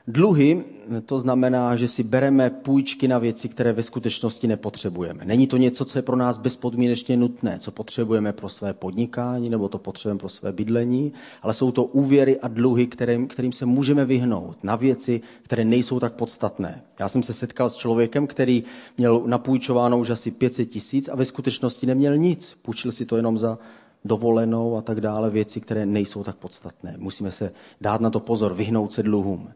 Dluhy, 0.07 0.63
to 1.05 1.19
znamená, 1.19 1.75
že 1.75 1.87
si 1.87 2.03
bereme 2.03 2.49
půjčky 2.49 3.07
na 3.07 3.17
věci, 3.17 3.49
které 3.49 3.73
ve 3.73 3.83
skutečnosti 3.83 4.47
nepotřebujeme. 4.47 5.25
Není 5.25 5.47
to 5.47 5.57
něco, 5.57 5.85
co 5.85 5.97
je 5.97 6.01
pro 6.01 6.15
nás 6.15 6.37
bezpodmínečně 6.37 7.17
nutné, 7.17 7.59
co 7.59 7.71
potřebujeme 7.71 8.33
pro 8.33 8.49
své 8.49 8.73
podnikání 8.73 9.49
nebo 9.49 9.69
to 9.69 9.77
potřebujeme 9.77 10.19
pro 10.19 10.29
své 10.29 10.51
bydlení, 10.51 11.13
ale 11.41 11.53
jsou 11.53 11.71
to 11.71 11.83
úvěry 11.83 12.39
a 12.39 12.47
dluhy, 12.47 12.87
kterým, 12.87 13.27
kterým 13.27 13.51
se 13.51 13.65
můžeme 13.65 14.05
vyhnout 14.05 14.63
na 14.63 14.75
věci, 14.75 15.21
které 15.41 15.65
nejsou 15.65 15.99
tak 15.99 16.13
podstatné. 16.13 16.81
Já 16.99 17.09
jsem 17.09 17.23
se 17.23 17.33
setkal 17.33 17.69
s 17.69 17.75
člověkem, 17.75 18.27
který 18.27 18.63
měl 18.97 19.23
napůjčováno 19.25 19.99
už 19.99 20.09
asi 20.09 20.31
500 20.31 20.69
tisíc 20.69 21.09
a 21.09 21.15
ve 21.15 21.25
skutečnosti 21.25 21.85
neměl 21.85 22.17
nic. 22.17 22.57
Půjčil 22.61 22.91
si 22.91 23.05
to 23.05 23.15
jenom 23.15 23.37
za 23.37 23.57
dovolenou 24.05 24.77
a 24.77 24.81
tak 24.81 25.01
dále, 25.01 25.29
věci, 25.29 25.61
které 25.61 25.85
nejsou 25.85 26.23
tak 26.23 26.35
podstatné. 26.35 26.95
Musíme 26.97 27.31
se 27.31 27.51
dát 27.81 28.01
na 28.01 28.09
to 28.09 28.19
pozor, 28.19 28.53
vyhnout 28.53 28.93
se 28.93 29.03
dluhům. 29.03 29.49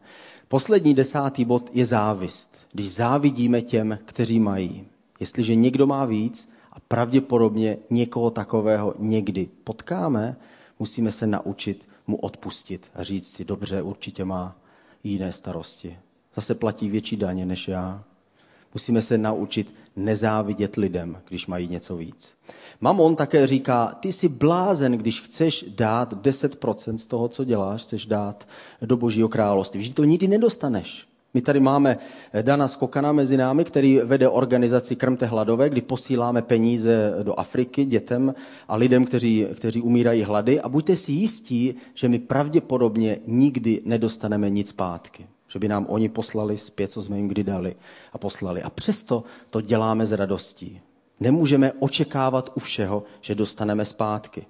Poslední 0.52 0.94
desátý 0.94 1.44
bod 1.44 1.70
je 1.72 1.86
závist. 1.86 2.56
Když 2.72 2.92
závidíme 2.92 3.62
těm, 3.62 3.98
kteří 4.04 4.40
mají. 4.40 4.84
Jestliže 5.20 5.54
někdo 5.54 5.86
má 5.86 6.04
víc 6.04 6.48
a 6.72 6.80
pravděpodobně 6.80 7.78
někoho 7.90 8.30
takového 8.30 8.94
někdy 8.98 9.48
potkáme, 9.64 10.36
musíme 10.78 11.12
se 11.12 11.26
naučit 11.26 11.88
mu 12.06 12.16
odpustit 12.16 12.90
a 12.94 13.04
říct 13.04 13.32
si, 13.32 13.44
dobře, 13.44 13.82
určitě 13.82 14.24
má 14.24 14.56
jiné 15.04 15.32
starosti. 15.32 15.98
Zase 16.34 16.54
platí 16.54 16.88
větší 16.88 17.16
daně 17.16 17.46
než 17.46 17.68
já. 17.68 18.04
Musíme 18.74 19.02
se 19.02 19.18
naučit 19.18 19.74
nezávidět 19.96 20.76
lidem, 20.76 21.18
když 21.28 21.46
mají 21.46 21.68
něco 21.68 21.96
víc. 21.96 22.34
Mamon 22.80 23.16
také 23.16 23.46
říká, 23.46 23.96
ty 24.00 24.12
jsi 24.12 24.28
blázen, 24.28 24.92
když 24.92 25.20
chceš 25.20 25.64
dát 25.68 26.12
10% 26.12 26.96
z 26.96 27.06
toho, 27.06 27.28
co 27.28 27.44
děláš, 27.44 27.82
chceš 27.82 28.06
dát 28.06 28.48
do 28.82 28.96
božího 28.96 29.28
království. 29.28 29.80
Vždyť 29.80 29.94
to 29.94 30.04
nikdy 30.04 30.28
nedostaneš. 30.28 31.06
My 31.34 31.40
tady 31.40 31.60
máme 31.60 31.98
Dana 32.42 32.68
Skokana 32.68 33.12
mezi 33.12 33.36
námi, 33.36 33.64
který 33.64 34.00
vede 34.04 34.28
organizaci 34.28 34.96
Krmte 34.96 35.26
hladové, 35.26 35.70
kdy 35.70 35.80
posíláme 35.80 36.42
peníze 36.42 37.14
do 37.22 37.40
Afriky 37.40 37.84
dětem 37.84 38.34
a 38.68 38.76
lidem, 38.76 39.04
kteří, 39.04 39.46
kteří 39.54 39.82
umírají 39.82 40.22
hlady. 40.22 40.60
A 40.60 40.68
buďte 40.68 40.96
si 40.96 41.12
jistí, 41.12 41.74
že 41.94 42.08
my 42.08 42.18
pravděpodobně 42.18 43.18
nikdy 43.26 43.82
nedostaneme 43.84 44.50
nic 44.50 44.68
zpátky. 44.68 45.26
Že 45.52 45.58
by 45.58 45.68
nám 45.68 45.86
oni 45.88 46.08
poslali 46.08 46.58
zpět, 46.58 46.92
co 46.92 47.02
jsme 47.02 47.16
jim 47.16 47.28
kdy 47.28 47.44
dali 47.44 47.76
a 48.12 48.18
poslali. 48.18 48.62
A 48.62 48.70
přesto 48.70 49.24
to 49.50 49.60
děláme 49.60 50.06
s 50.06 50.12
radostí. 50.12 50.80
Nemůžeme 51.20 51.72
očekávat 51.78 52.50
u 52.54 52.60
všeho, 52.60 53.02
že 53.20 53.34
dostaneme 53.34 53.84
zpátky. 53.84 54.46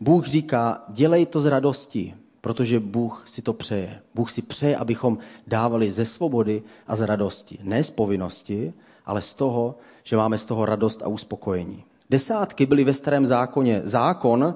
Bůh 0.00 0.26
říká, 0.26 0.84
dělej 0.88 1.26
to 1.26 1.40
s 1.40 1.46
radostí, 1.46 2.14
protože 2.40 2.80
Bůh 2.80 3.22
si 3.26 3.42
to 3.42 3.52
přeje. 3.52 4.02
Bůh 4.14 4.30
si 4.30 4.42
přeje, 4.42 4.76
abychom 4.76 5.18
dávali 5.46 5.90
ze 5.90 6.04
svobody 6.04 6.62
a 6.86 6.96
z 6.96 7.00
radosti. 7.00 7.58
Ne 7.62 7.84
z 7.84 7.90
povinnosti, 7.90 8.72
ale 9.06 9.22
z 9.22 9.34
toho, 9.34 9.74
že 10.04 10.16
máme 10.16 10.38
z 10.38 10.46
toho 10.46 10.64
radost 10.64 11.02
a 11.02 11.08
uspokojení. 11.08 11.84
Desátky 12.10 12.66
byly 12.66 12.84
ve 12.84 12.94
starém 12.94 13.26
zákoně 13.26 13.80
zákon, 13.84 14.54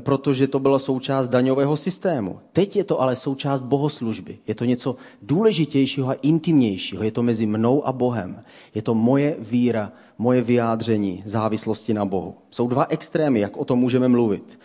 protože 0.00 0.46
to 0.46 0.58
byla 0.58 0.78
součást 0.78 1.28
daňového 1.28 1.76
systému. 1.76 2.38
Teď 2.52 2.76
je 2.76 2.84
to 2.84 3.00
ale 3.00 3.16
součást 3.16 3.62
bohoslužby. 3.62 4.38
Je 4.46 4.54
to 4.54 4.64
něco 4.64 4.96
důležitějšího 5.22 6.08
a 6.08 6.12
intimnějšího. 6.12 7.02
Je 7.02 7.12
to 7.12 7.22
mezi 7.22 7.46
mnou 7.46 7.86
a 7.86 7.92
Bohem. 7.92 8.42
Je 8.74 8.82
to 8.82 8.94
moje 8.94 9.36
víra, 9.38 9.92
moje 10.18 10.42
vyjádření 10.42 11.22
závislosti 11.24 11.94
na 11.94 12.04
Bohu. 12.04 12.34
Jsou 12.50 12.68
dva 12.68 12.86
extrémy, 12.88 13.40
jak 13.40 13.56
o 13.56 13.64
tom 13.64 13.78
můžeme 13.78 14.08
mluvit. 14.08 14.58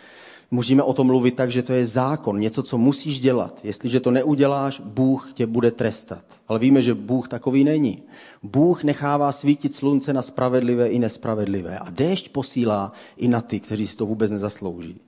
Můžeme 0.54 0.82
o 0.82 0.92
tom 0.92 1.06
mluvit 1.06 1.36
tak, 1.36 1.50
že 1.50 1.62
to 1.62 1.72
je 1.72 1.86
zákon, 1.86 2.40
něco, 2.40 2.62
co 2.62 2.78
musíš 2.78 3.20
dělat. 3.20 3.60
Jestliže 3.64 4.00
to 4.00 4.10
neuděláš, 4.10 4.80
Bůh 4.84 5.30
tě 5.34 5.46
bude 5.46 5.70
trestat. 5.70 6.24
Ale 6.48 6.58
víme, 6.58 6.82
že 6.82 6.94
Bůh 6.94 7.28
takový 7.28 7.64
není. 7.64 8.02
Bůh 8.42 8.84
nechává 8.84 9.32
svítit 9.32 9.74
slunce 9.74 10.12
na 10.12 10.22
spravedlivé 10.22 10.88
i 10.88 10.98
nespravedlivé 10.98 11.78
a 11.78 11.90
déšť 11.90 12.28
posílá 12.28 12.92
i 13.16 13.28
na 13.28 13.40
ty, 13.40 13.60
kteří 13.60 13.86
si 13.86 13.96
to 13.96 14.06
vůbec 14.06 14.30
nezaslouží. 14.30 15.00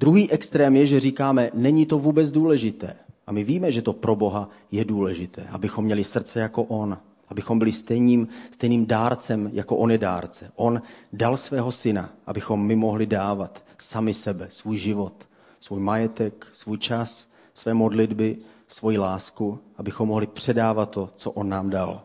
Druhý 0.00 0.30
extrém 0.30 0.76
je, 0.76 0.86
že 0.86 1.00
říkáme, 1.00 1.50
není 1.54 1.86
to 1.86 1.98
vůbec 1.98 2.30
důležité. 2.30 2.96
A 3.26 3.32
my 3.32 3.44
víme, 3.44 3.72
že 3.72 3.82
to 3.82 3.92
pro 3.92 4.16
Boha 4.16 4.48
je 4.70 4.84
důležité, 4.84 5.46
abychom 5.50 5.84
měli 5.84 6.04
srdce 6.04 6.40
jako 6.40 6.62
On, 6.62 6.98
abychom 7.32 7.58
byli 7.58 7.72
stejným, 7.72 8.28
stejným 8.50 8.86
dárcem, 8.86 9.50
jako 9.52 9.76
On 9.76 9.90
je 9.90 9.98
dárce. 9.98 10.52
On 10.56 10.82
dal 11.12 11.36
svého 11.36 11.72
syna, 11.72 12.12
abychom 12.26 12.66
my 12.66 12.76
mohli 12.76 13.06
dávat 13.06 13.64
sami 13.78 14.14
sebe, 14.14 14.46
svůj 14.50 14.76
život, 14.76 15.28
svůj 15.60 15.80
majetek, 15.80 16.46
svůj 16.52 16.78
čas, 16.78 17.28
své 17.54 17.74
modlitby, 17.74 18.36
svoji 18.68 18.98
lásku, 18.98 19.58
abychom 19.76 20.08
mohli 20.08 20.26
předávat 20.26 20.90
to, 20.90 21.10
co 21.16 21.30
On 21.30 21.48
nám 21.48 21.70
dal. 21.70 22.02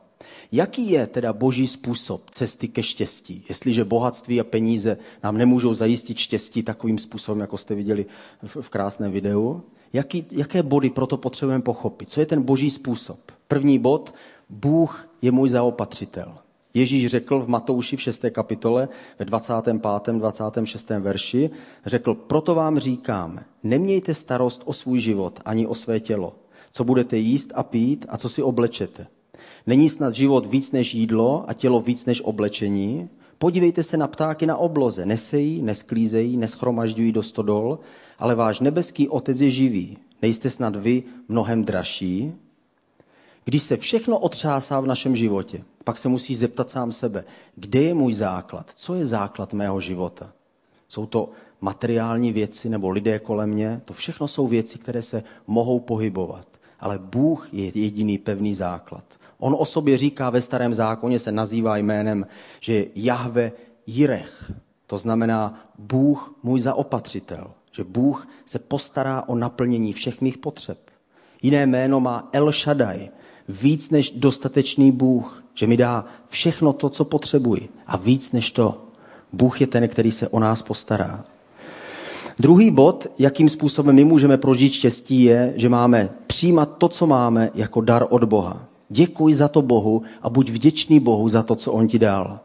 Jaký 0.52 0.92
je 0.92 1.08
teda 1.08 1.34
boží 1.34 1.68
způsob 1.68 2.30
cesty 2.30 2.68
ke 2.68 2.84
štěstí, 2.84 3.46
jestliže 3.50 3.86
bohatství 3.86 4.40
a 4.40 4.44
peníze 4.44 4.98
nám 5.24 5.38
nemůžou 5.38 5.74
zajistit 5.74 6.18
štěstí 6.18 6.64
takovým 6.64 6.98
způsobem, 6.98 7.40
jako 7.40 7.58
jste 7.58 7.76
viděli 7.76 8.06
v, 8.44 8.70
krásném 8.70 9.12
videu? 9.12 9.62
Jaký, 9.94 10.26
jaké 10.32 10.64
body 10.64 10.90
proto 10.90 11.18
potřebujeme 11.18 11.64
pochopit? 11.64 12.10
Co 12.10 12.20
je 12.20 12.26
ten 12.26 12.42
boží 12.42 12.70
způsob? 12.70 13.20
První 13.48 13.80
bod, 13.80 14.16
Bůh 14.50 15.10
je 15.22 15.32
můj 15.32 15.50
zaopatřitel. 15.50 16.38
Ježíš 16.74 17.08
řekl 17.08 17.40
v 17.40 17.48
Matouši 17.48 17.96
v 17.96 18.02
6. 18.02 18.26
kapitole 18.32 18.90
ve 19.20 19.26
25. 19.26 19.82
26. 20.16 20.90
verši, 20.90 21.50
řekl, 21.86 22.14
proto 22.14 22.56
vám 22.56 22.80
říkám, 22.80 23.40
nemějte 23.64 24.14
starost 24.14 24.62
o 24.66 24.74
svůj 24.74 25.00
život 25.00 25.40
ani 25.46 25.68
o 25.68 25.76
své 25.76 26.00
tělo, 26.00 26.36
co 26.72 26.84
budete 26.84 27.18
jíst 27.18 27.52
a 27.56 27.64
pít 27.64 28.06
a 28.10 28.18
co 28.18 28.30
si 28.30 28.44
oblečete. 28.44 29.08
Není 29.68 29.90
snad 29.90 30.16
život 30.16 30.46
víc 30.46 30.72
než 30.72 30.94
jídlo 30.94 31.46
a 31.48 31.54
tělo 31.54 31.82
víc 31.82 32.06
než 32.06 32.22
oblečení? 32.22 33.10
Podívejte 33.38 33.84
se 33.84 33.98
na 33.98 34.08
ptáky 34.08 34.46
na 34.46 34.58
obloze. 34.58 35.06
Nesejí, 35.06 35.62
nesklízejí, 35.62 36.38
neschromažďují 36.38 37.12
do 37.12 37.24
stodol, 37.24 37.80
ale 38.20 38.36
váš 38.36 38.60
nebeský 38.60 39.10
otec 39.10 39.42
je 39.42 39.52
živý. 39.52 39.98
Nejste 40.22 40.50
snad 40.50 40.76
vy 40.76 41.04
mnohem 41.28 41.64
dražší? 41.64 42.34
Když 43.48 43.64
se 43.64 43.78
všechno 43.78 44.20
otřásá 44.20 44.80
v 44.80 44.88
našem 44.88 45.16
životě, 45.16 45.64
pak 45.84 45.98
se 45.98 46.10
musí 46.10 46.36
zeptat 46.36 46.70
sám 46.70 46.92
sebe, 46.92 47.24
kde 47.56 47.82
je 47.82 47.94
můj 47.94 48.14
základ? 48.14 48.72
Co 48.76 48.96
je 48.96 49.06
základ 49.06 49.54
mého 49.54 49.80
života? 49.80 50.34
Jsou 50.88 51.06
to 51.06 51.30
materiální 51.62 52.34
věci 52.34 52.70
nebo 52.70 52.90
lidé 52.90 53.20
kolem 53.20 53.50
mě? 53.50 53.82
To 53.86 53.94
všechno 53.94 54.28
jsou 54.28 54.48
věci, 54.48 54.80
které 54.80 55.02
se 55.02 55.24
mohou 55.48 55.80
pohybovat. 55.80 56.48
Ale 56.80 57.00
Bůh 57.00 57.54
je 57.54 57.72
jediný 57.76 58.18
pevný 58.18 58.54
základ. 58.54 59.04
On 59.40 59.56
o 59.60 59.66
sobě 59.66 59.98
říká 59.98 60.30
ve 60.30 60.42
starém 60.42 60.74
zákoně, 60.74 61.20
se 61.20 61.32
nazývá 61.32 61.78
jménem, 61.78 62.28
že 62.60 62.74
je 62.74 62.86
Jahve 62.96 63.52
Jirech. 63.86 64.52
To 64.88 64.98
znamená 64.98 65.70
Bůh 65.78 66.36
můj 66.44 66.60
zaopatřitel 66.60 67.52
že 67.78 67.84
Bůh 67.84 68.28
se 68.46 68.60
postará 68.60 69.24
o 69.28 69.36
naplnění 69.36 69.94
všech 69.94 70.22
mých 70.22 70.38
potřeb. 70.38 70.78
Jiné 71.42 71.66
jméno 71.66 72.00
má 72.00 72.30
El 72.34 72.52
Shaddai, 72.52 73.10
víc 73.48 73.90
než 73.90 74.10
dostatečný 74.10 74.92
Bůh, 74.92 75.44
že 75.54 75.68
mi 75.68 75.78
dá 75.78 76.06
všechno 76.28 76.74
to, 76.74 76.90
co 76.90 77.06
potřebuji 77.06 77.70
a 77.88 77.98
víc 77.98 78.32
než 78.32 78.52
to. 78.52 78.84
Bůh 79.34 79.62
je 79.62 79.68
ten, 79.68 79.88
který 79.88 80.12
se 80.12 80.28
o 80.28 80.40
nás 80.40 80.62
postará. 80.62 81.24
Druhý 82.40 82.72
bod, 82.72 83.08
jakým 83.20 83.50
způsobem 83.50 83.96
my 83.96 84.04
můžeme 84.04 84.38
prožít 84.38 84.74
štěstí, 84.74 85.24
je, 85.24 85.54
že 85.56 85.70
máme 85.70 86.10
přijímat 86.28 86.78
to, 86.78 86.90
co 86.90 87.08
máme, 87.08 87.50
jako 87.56 87.82
dar 87.82 88.06
od 88.10 88.24
Boha. 88.24 88.66
Děkuj 88.90 89.34
za 89.34 89.48
to 89.48 89.62
Bohu 89.62 90.02
a 90.22 90.30
buď 90.30 90.50
vděčný 90.50 91.00
Bohu 91.00 91.30
za 91.30 91.44
to, 91.44 91.56
co 91.56 91.72
On 91.72 91.88
ti 91.88 92.00
dal. 92.00 92.40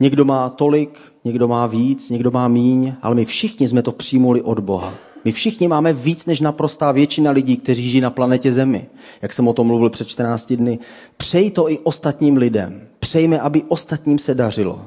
Někdo 0.00 0.24
má 0.24 0.48
tolik, 0.48 0.98
někdo 1.24 1.48
má 1.48 1.66
víc, 1.66 2.10
někdo 2.10 2.30
má 2.30 2.48
míň, 2.48 2.94
ale 3.02 3.14
my 3.14 3.24
všichni 3.24 3.68
jsme 3.68 3.82
to 3.82 3.92
přijmuli 3.92 4.42
od 4.42 4.58
Boha. 4.58 4.94
My 5.24 5.32
všichni 5.32 5.68
máme 5.68 5.92
víc 5.92 6.26
než 6.26 6.40
naprostá 6.40 6.92
většina 6.92 7.30
lidí, 7.30 7.56
kteří 7.56 7.90
žijí 7.90 8.00
na 8.00 8.10
planetě 8.10 8.52
Zemi. 8.52 8.86
Jak 9.22 9.32
jsem 9.32 9.48
o 9.48 9.52
tom 9.52 9.66
mluvil 9.66 9.90
před 9.90 10.08
14 10.08 10.52
dny. 10.52 10.78
Přej 11.16 11.50
to 11.50 11.70
i 11.70 11.78
ostatním 11.78 12.36
lidem. 12.36 12.80
Přejme, 12.98 13.40
aby 13.40 13.62
ostatním 13.68 14.18
se 14.18 14.34
dařilo. 14.34 14.80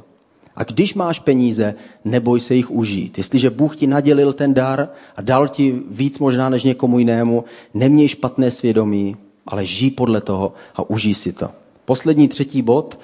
A 0.56 0.63
když 0.63 0.94
máš 0.94 1.20
peníze, 1.20 1.75
neboj 2.06 2.39
se 2.39 2.56
jich 2.56 2.72
užít. 2.72 3.18
Jestliže 3.18 3.50
Bůh 3.50 3.75
ti 3.75 3.88
nadělil 3.88 4.34
ten 4.34 4.54
dar 4.54 4.89
a 5.16 5.22
dal 5.22 5.48
ti 5.48 5.82
víc 5.92 6.20
možná 6.20 6.50
než 6.50 6.63
někomu 6.63 7.00
jinému, 7.00 7.44
neměj 7.74 8.08
špatné 8.08 8.51
svědomí, 8.51 9.16
ale 9.48 9.66
žij 9.66 9.92
podle 9.92 10.22
toho 10.22 10.54
a 10.75 10.89
užij 10.89 11.13
si 11.13 11.34
to. 11.34 11.50
Poslední 11.86 12.28
třetí 12.28 12.62
bod. 12.62 13.00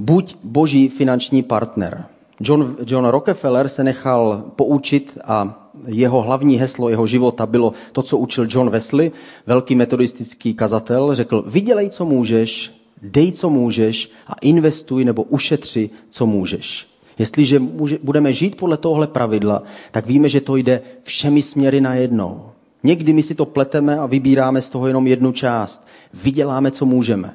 Buď 0.00 0.36
boží 0.42 0.88
finanční 0.88 1.42
partner. 1.42 2.04
John, 2.40 2.76
John 2.86 3.04
Rockefeller 3.04 3.68
se 3.68 3.84
nechal 3.84 4.44
poučit 4.56 5.18
a 5.24 5.68
jeho 5.86 6.22
hlavní 6.22 6.56
heslo 6.56 6.88
jeho 6.88 7.06
života 7.06 7.46
bylo 7.46 7.72
to, 7.92 8.02
co 8.02 8.18
učil 8.18 8.46
John 8.50 8.70
Wesley, 8.70 9.12
velký 9.46 9.74
metodistický 9.74 10.54
kazatel, 10.54 11.14
řekl, 11.14 11.44
vydělej, 11.46 11.90
co 11.90 12.04
můžeš, 12.04 12.72
dej, 13.02 13.32
co 13.32 13.50
můžeš 13.50 14.10
a 14.26 14.32
investuj 14.40 15.04
nebo 15.04 15.22
ušetři, 15.22 15.90
co 16.08 16.26
můžeš. 16.26 16.86
Jestliže 17.18 17.58
může, 17.58 17.98
budeme 18.02 18.32
žít 18.32 18.56
podle 18.56 18.76
tohle 18.76 19.06
pravidla, 19.06 19.62
tak 19.90 20.06
víme, 20.06 20.28
že 20.28 20.40
to 20.40 20.56
jde 20.56 20.82
všemi 21.02 21.42
směry 21.42 21.80
najednou. 21.80 22.46
Někdy 22.82 23.12
my 23.12 23.22
si 23.22 23.34
to 23.34 23.44
pleteme 23.44 23.98
a 23.98 24.06
vybíráme 24.06 24.60
z 24.60 24.70
toho 24.70 24.86
jenom 24.86 25.06
jednu 25.06 25.32
část. 25.32 25.86
Vyděláme, 26.24 26.70
co 26.70 26.86
můžeme, 26.86 27.34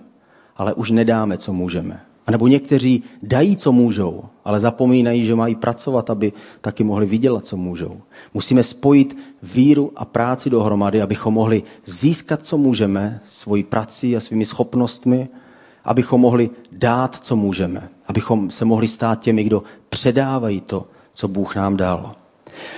ale 0.58 0.74
už 0.74 0.92
nedáme, 0.92 1.38
co 1.38 1.54
můžeme. 1.54 2.02
A 2.28 2.32
nebo 2.32 2.48
někteří 2.48 3.04
dají, 3.24 3.58
co 3.58 3.72
můžou, 3.72 4.24
ale 4.46 4.60
zapomínají, 4.60 5.26
že 5.26 5.36
mají 5.36 5.56
pracovat, 5.56 6.10
aby 6.10 6.34
taky 6.62 6.84
mohli 6.84 7.06
vydělat, 7.06 7.46
co 7.46 7.58
můžou. 7.58 8.02
Musíme 8.34 8.64
spojit 8.64 9.18
víru 9.44 9.92
a 9.96 10.06
práci 10.06 10.50
dohromady, 10.50 11.02
abychom 11.02 11.34
mohli 11.34 11.64
získat, 11.86 12.40
co 12.46 12.58
můžeme, 12.58 13.22
svojí 13.26 13.64
prací 13.64 14.16
a 14.16 14.20
svými 14.20 14.46
schopnostmi, 14.46 15.30
abychom 15.84 16.22
mohli 16.22 16.50
dát, 16.72 17.16
co 17.16 17.36
můžeme, 17.36 17.90
abychom 18.08 18.50
se 18.50 18.66
mohli 18.66 18.88
stát 18.88 19.20
těmi, 19.20 19.44
kdo 19.44 19.64
předávají 19.90 20.62
to, 20.62 20.88
co 21.14 21.28
Bůh 21.28 21.56
nám 21.56 21.78
dal. 21.78 22.16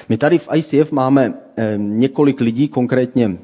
My 0.09 0.17
tady 0.17 0.37
v 0.37 0.47
ICF 0.53 0.91
máme 0.91 1.33
eh, 1.57 1.73
několik 1.77 2.41
lidí, 2.41 2.67
konkrétně 2.67 3.37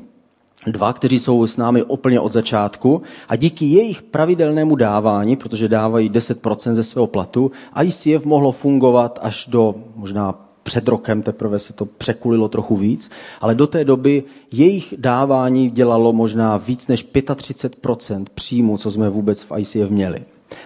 dva, 0.68 0.94
kteří 0.94 1.20
jsou 1.20 1.48
s 1.48 1.58
námi 1.58 1.84
úplně 1.84 2.20
od 2.20 2.34
začátku 2.34 3.02
a 3.30 3.36
díky 3.36 3.66
jejich 3.66 4.02
pravidelnému 4.02 4.76
dávání, 4.76 5.36
protože 5.36 5.68
dávají 5.68 6.10
10% 6.10 6.74
ze 6.74 6.84
svého 6.84 7.08
platu, 7.08 7.52
ICF 7.84 8.26
mohlo 8.26 8.52
fungovat 8.52 9.20
až 9.22 9.48
do 9.52 9.76
možná 9.96 10.50
před 10.64 10.88
rokem 10.88 11.22
teprve 11.22 11.60
se 11.60 11.74
to 11.74 11.86
překulilo 11.86 12.48
trochu 12.48 12.76
víc, 12.76 13.12
ale 13.42 13.56
do 13.56 13.68
té 13.68 13.86
doby 13.86 14.24
jejich 14.52 14.94
dávání 14.98 15.70
dělalo 15.70 16.14
možná 16.14 16.58
víc 16.58 16.88
než 16.88 17.06
35% 17.14 18.26
příjmu, 18.34 18.78
co 18.78 18.92
jsme 18.92 19.10
vůbec 19.10 19.44
v 19.44 19.52
ICF 19.58 19.90
měli. 19.90 20.20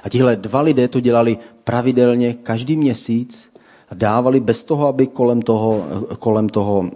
A 0.03 0.09
tihle 0.09 0.35
dva 0.35 0.61
lidé 0.61 0.87
to 0.87 0.99
dělali 0.99 1.37
pravidelně 1.63 2.33
každý 2.33 2.77
měsíc 2.77 3.49
a 3.89 3.95
dávali 3.95 4.39
bez 4.39 4.63
toho, 4.63 4.88
aby 4.88 5.07
kolem 5.07 5.41
toho, 5.41 5.86
kolem 6.19 6.49
toho 6.49 6.91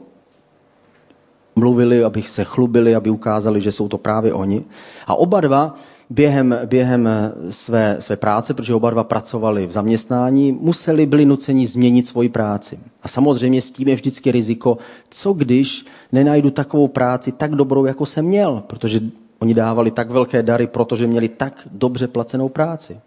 mluvili, 1.55 2.03
aby 2.03 2.21
se 2.21 2.43
chlubili, 2.43 2.95
aby 2.95 3.09
ukázali, 3.09 3.61
že 3.61 3.71
jsou 3.71 3.87
to 3.87 3.97
právě 3.97 4.33
oni. 4.33 4.63
A 5.07 5.15
oba 5.15 5.41
dva 5.41 5.75
během, 6.09 6.55
během 6.65 7.09
své, 7.49 7.97
své 7.99 8.15
práce, 8.15 8.53
protože 8.53 8.73
oba 8.73 8.89
dva 8.89 9.03
pracovali 9.03 9.67
v 9.67 9.71
zaměstnání, 9.71 10.51
museli, 10.51 11.05
byli 11.05 11.25
nuceni 11.25 11.67
změnit 11.67 12.07
svoji 12.07 12.29
práci. 12.29 12.79
A 13.03 13.07
samozřejmě 13.07 13.61
s 13.61 13.71
tím 13.71 13.87
je 13.87 13.95
vždycky 13.95 14.31
riziko, 14.31 14.77
co 15.09 15.33
když 15.33 15.85
nenajdu 16.11 16.49
takovou 16.49 16.87
práci 16.87 17.31
tak 17.31 17.55
dobrou, 17.55 17.85
jako 17.85 18.05
jsem 18.05 18.25
měl, 18.25 18.63
protože 18.67 18.99
oni 19.39 19.53
dávali 19.53 19.91
tak 19.91 20.09
velké 20.09 20.43
dary, 20.43 20.67
protože 20.67 21.07
měli 21.07 21.27
tak 21.29 21.67
dobře 21.71 22.07
placenou 22.07 22.49
práci. 22.49 22.99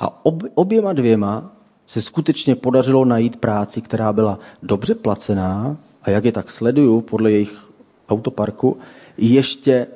A 0.00 0.24
ob, 0.26 0.42
oběma 0.54 0.92
dvěma 0.92 1.52
se 1.86 2.00
skutečně 2.00 2.54
podařilo 2.54 3.04
najít 3.04 3.36
práci, 3.36 3.80
která 3.80 4.12
byla 4.12 4.38
dobře 4.62 4.94
placená 4.94 5.76
a 6.02 6.10
jak 6.10 6.24
je 6.24 6.32
tak 6.32 6.50
sleduju 6.50 7.00
podle 7.00 7.32
jejich 7.32 7.69
autoparku, 8.10 8.78
ještě 9.18 9.86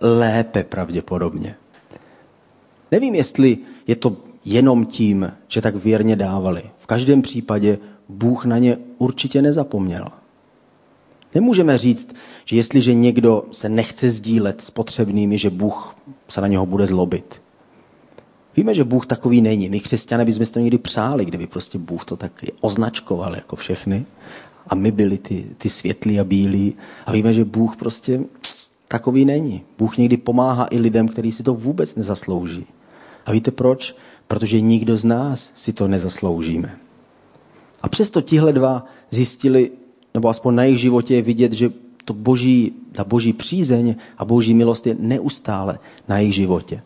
lépe 0.00 0.64
pravděpodobně. 0.64 1.56
Nevím, 2.90 3.14
jestli 3.14 3.58
je 3.86 3.96
to 3.96 4.16
jenom 4.44 4.86
tím, 4.86 5.32
že 5.48 5.60
tak 5.60 5.76
věrně 5.76 6.16
dávali. 6.16 6.62
V 6.78 6.86
každém 6.86 7.22
případě 7.22 7.78
Bůh 8.08 8.44
na 8.44 8.58
ně 8.58 8.78
určitě 8.98 9.42
nezapomněl. 9.42 10.08
Nemůžeme 11.34 11.78
říct, 11.78 12.14
že 12.44 12.56
jestliže 12.56 12.94
někdo 12.94 13.44
se 13.52 13.68
nechce 13.68 14.10
sdílet 14.10 14.60
s 14.60 14.70
potřebnými, 14.70 15.38
že 15.38 15.50
Bůh 15.50 15.96
se 16.28 16.40
na 16.40 16.46
něho 16.46 16.66
bude 16.66 16.86
zlobit. 16.86 17.42
Víme, 18.56 18.74
že 18.74 18.84
Bůh 18.84 19.06
takový 19.06 19.40
není. 19.40 19.68
My 19.68 19.80
křesťané 19.80 20.24
bychom 20.24 20.46
si 20.46 20.52
to 20.52 20.58
někdy 20.60 20.78
přáli, 20.78 21.24
kdyby 21.24 21.46
prostě 21.46 21.78
Bůh 21.78 22.04
to 22.04 22.16
tak 22.16 22.44
označkoval 22.60 23.34
jako 23.34 23.56
všechny. 23.56 24.04
A 24.68 24.74
my 24.74 24.90
byli 24.90 25.18
ty, 25.18 25.46
ty 25.58 25.70
světlí 25.70 26.20
a 26.20 26.24
bílí. 26.24 26.74
A 27.06 27.12
víme, 27.12 27.34
že 27.34 27.44
Bůh 27.44 27.76
prostě 27.76 28.20
takový 28.88 29.24
není. 29.24 29.62
Bůh 29.78 29.98
někdy 29.98 30.16
pomáhá 30.16 30.68
i 30.70 30.78
lidem, 30.78 31.08
kteří 31.08 31.32
si 31.32 31.42
to 31.42 31.54
vůbec 31.54 31.94
nezaslouží. 31.94 32.66
A 33.26 33.32
víte 33.32 33.50
proč? 33.50 33.96
Protože 34.26 34.60
nikdo 34.60 34.96
z 34.96 35.04
nás 35.04 35.52
si 35.54 35.72
to 35.72 35.88
nezasloužíme. 35.88 36.78
A 37.82 37.88
přesto 37.88 38.20
tihle 38.20 38.52
dva 38.52 38.86
zjistili, 39.10 39.70
nebo 40.14 40.28
aspoň 40.28 40.54
na 40.54 40.64
jejich 40.64 40.80
životě 40.80 41.14
je 41.14 41.22
vidět, 41.22 41.52
že 41.52 41.72
to 42.04 42.14
boží, 42.14 42.72
ta 42.92 43.04
boží 43.04 43.32
přízeň 43.32 43.94
a 44.18 44.24
boží 44.24 44.54
milost 44.54 44.86
je 44.86 44.96
neustále 44.98 45.78
na 46.08 46.18
jejich 46.18 46.34
životě. 46.34 46.82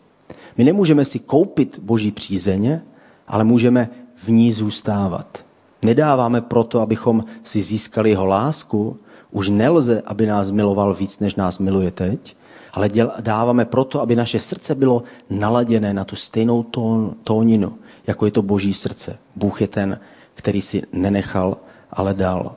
My 0.57 0.63
nemůžeme 0.63 1.05
si 1.05 1.19
koupit 1.19 1.79
boží 1.79 2.11
přízeň, 2.11 2.79
ale 3.27 3.43
můžeme 3.43 3.89
v 4.15 4.27
ní 4.29 4.51
zůstávat. 4.51 5.45
Nedáváme 5.81 6.41
proto, 6.41 6.81
abychom 6.81 7.25
si 7.43 7.61
získali 7.61 8.09
jeho 8.09 8.25
lásku, 8.25 8.97
už 9.31 9.49
nelze, 9.49 10.01
aby 10.05 10.25
nás 10.25 10.51
miloval 10.51 10.93
víc, 10.93 11.19
než 11.19 11.35
nás 11.35 11.59
miluje 11.59 11.91
teď, 11.91 12.35
ale 12.73 12.89
dáváme 13.19 13.65
proto, 13.65 14.01
aby 14.01 14.15
naše 14.15 14.39
srdce 14.39 14.75
bylo 14.75 15.03
naladěné 15.29 15.93
na 15.93 16.03
tu 16.03 16.15
stejnou 16.15 16.63
tón, 16.63 17.15
tóninu, 17.23 17.77
jako 18.07 18.25
je 18.25 18.31
to 18.31 18.41
boží 18.41 18.73
srdce. 18.73 19.17
Bůh 19.35 19.61
je 19.61 19.67
ten, 19.67 19.99
který 20.35 20.61
si 20.61 20.83
nenechal, 20.93 21.57
ale 21.91 22.13
dal. 22.13 22.55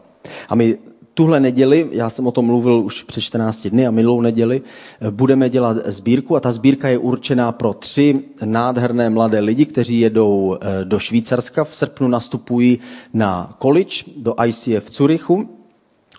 A 0.49 0.55
my 0.55 0.79
tuhle 1.15 1.41
neděli, 1.41 1.89
já 1.93 2.11
jsem 2.11 2.27
o 2.27 2.33
tom 2.33 2.45
mluvil 2.47 2.75
už 2.85 3.03
před 3.03 3.21
14 3.21 3.67
dny 3.67 3.87
a 3.87 3.91
minulou 3.91 4.21
neděli, 4.21 4.63
budeme 5.11 5.51
dělat 5.51 5.77
sbírku 5.85 6.37
a 6.37 6.41
ta 6.41 6.53
sbírka 6.53 6.89
je 6.89 6.99
určená 6.99 7.53
pro 7.53 7.75
tři 7.75 8.21
nádherné 8.45 9.11
mladé 9.11 9.41
lidi, 9.41 9.67
kteří 9.67 10.01
jedou 10.01 10.57
eh, 10.61 10.85
do 10.85 10.99
Švýcarska. 10.99 11.65
V 11.65 11.75
srpnu 11.75 12.09
nastupují 12.09 12.79
na 13.15 13.57
college 13.63 13.97
do 14.17 14.35
ICF 14.47 14.85
v 14.85 14.91
Curychu 14.91 15.49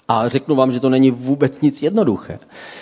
a 0.07 0.29
řeknu 0.29 0.55
vám, 0.55 0.71
že 0.71 0.79
to 0.79 0.89
není 0.89 1.11
vůbec 1.11 1.61
nic 1.61 1.81
jednoduché. 1.81 2.39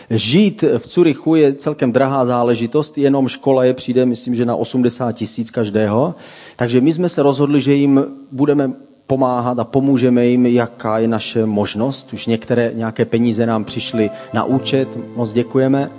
Žít 0.10 0.64
v 0.78 0.88
Curychu 0.88 1.36
je 1.36 1.54
celkem 1.54 1.92
drahá 1.92 2.26
záležitost, 2.26 2.98
jenom 2.98 3.28
škola 3.28 3.64
je 3.64 3.74
přijde, 3.74 4.06
myslím, 4.06 4.36
že 4.36 4.46
na 4.46 4.56
80 4.56 5.12
tisíc 5.12 5.52
každého. 5.52 6.16
Takže 6.56 6.82
my 6.82 6.94
jsme 6.94 7.10
se 7.10 7.24
rozhodli, 7.24 7.62
že 7.62 7.74
jim 7.74 8.06
budeme 8.32 8.74
pomáhat 9.12 9.60
a 9.60 9.64
pomůžeme 9.64 10.26
jim, 10.26 10.46
jaká 10.46 11.00
je 11.00 11.08
naše 11.08 11.46
možnost. 11.46 12.14
Už 12.14 12.26
některé 12.26 12.72
nějaké 12.74 13.06
peníze 13.06 13.46
nám 13.46 13.64
přišly 13.64 14.10
na 14.34 14.44
účet, 14.44 14.88
moc 15.16 15.34
děkujeme. 15.34 15.90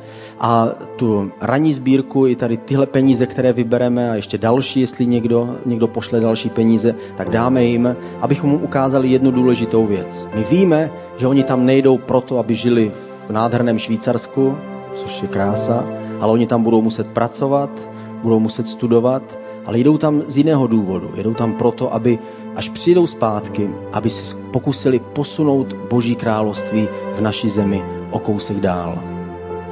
A 0.40 0.68
tu 0.96 1.30
ranní 1.40 1.72
sbírku, 1.72 2.26
i 2.26 2.36
tady 2.36 2.56
tyhle 2.56 2.86
peníze, 2.86 3.26
které 3.26 3.52
vybereme 3.52 4.10
a 4.10 4.14
ještě 4.14 4.38
další, 4.38 4.80
jestli 4.80 5.06
někdo, 5.06 5.56
někdo 5.66 5.86
pošle 5.88 6.20
další 6.20 6.48
peníze, 6.48 6.94
tak 7.16 7.28
dáme 7.28 7.64
jim, 7.64 7.96
abychom 8.20 8.50
mu 8.50 8.58
ukázali 8.58 9.08
jednu 9.08 9.30
důležitou 9.30 9.86
věc. 9.86 10.28
My 10.34 10.44
víme, 10.50 10.90
že 11.16 11.26
oni 11.26 11.44
tam 11.44 11.66
nejdou 11.66 11.98
proto, 11.98 12.38
aby 12.38 12.54
žili 12.54 12.92
v 13.28 13.30
nádherném 13.30 13.78
Švýcarsku, 13.78 14.56
což 14.94 15.22
je 15.22 15.28
krása, 15.28 15.84
ale 16.20 16.32
oni 16.32 16.46
tam 16.46 16.62
budou 16.62 16.82
muset 16.82 17.06
pracovat, 17.06 17.70
budou 18.22 18.40
muset 18.40 18.68
studovat, 18.68 19.38
ale 19.66 19.78
jdou 19.78 19.98
tam 19.98 20.22
z 20.28 20.36
jiného 20.36 20.66
důvodu. 20.66 21.10
Jedou 21.14 21.34
tam 21.34 21.52
proto, 21.52 21.94
aby 21.94 22.18
až 22.56 22.68
přijdou 22.68 23.06
zpátky, 23.06 23.70
aby 23.92 24.10
se 24.10 24.36
pokusili 24.36 24.98
posunout 24.98 25.72
Boží 25.72 26.16
království 26.16 26.88
v 27.14 27.20
naší 27.20 27.48
zemi 27.48 27.84
o 28.10 28.18
kousek 28.18 28.60
dál. 28.60 28.98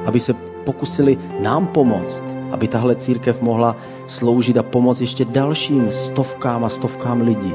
Aby 0.05 0.19
se 0.19 0.33
pokusili 0.63 1.17
nám 1.39 1.67
pomoct, 1.67 2.23
aby 2.51 2.67
tahle 2.67 2.95
církev 2.95 3.41
mohla 3.41 3.75
sloužit 4.07 4.57
a 4.57 4.63
pomoct 4.63 5.01
ještě 5.01 5.25
dalším 5.25 5.91
stovkám 5.91 6.63
a 6.63 6.69
stovkám 6.69 7.21
lidí, 7.21 7.53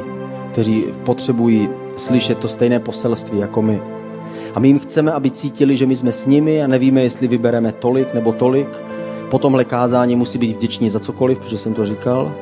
kteří 0.51 0.85
potřebují 1.05 1.69
slyšet 1.97 2.39
to 2.39 2.49
stejné 2.49 2.81
poselství 2.81 3.39
jako 3.39 3.62
my. 3.62 3.83
A 4.55 4.61
my 4.61 4.69
jim 4.69 4.79
chceme, 4.79 5.12
aby 5.12 5.31
cítili, 5.31 5.77
že 5.77 5.87
my 5.87 5.97
jsme 5.97 6.12
s 6.12 6.27
nimi 6.27 6.65
a 6.65 6.67
nevíme, 6.67 7.03
jestli 7.03 7.29
vybereme 7.29 7.73
tolik 7.73 8.15
nebo 8.15 8.33
tolik. 8.33 8.69
Po 9.31 9.39
tomhle 9.39 9.65
kázání 9.65 10.17
musí 10.17 10.39
být 10.39 10.57
vděční 10.57 10.91
za 10.91 11.01
cokoliv, 11.01 11.39
protože 11.39 11.59
jsem 11.59 11.75
to 11.75 11.87
říkal. 11.87 12.33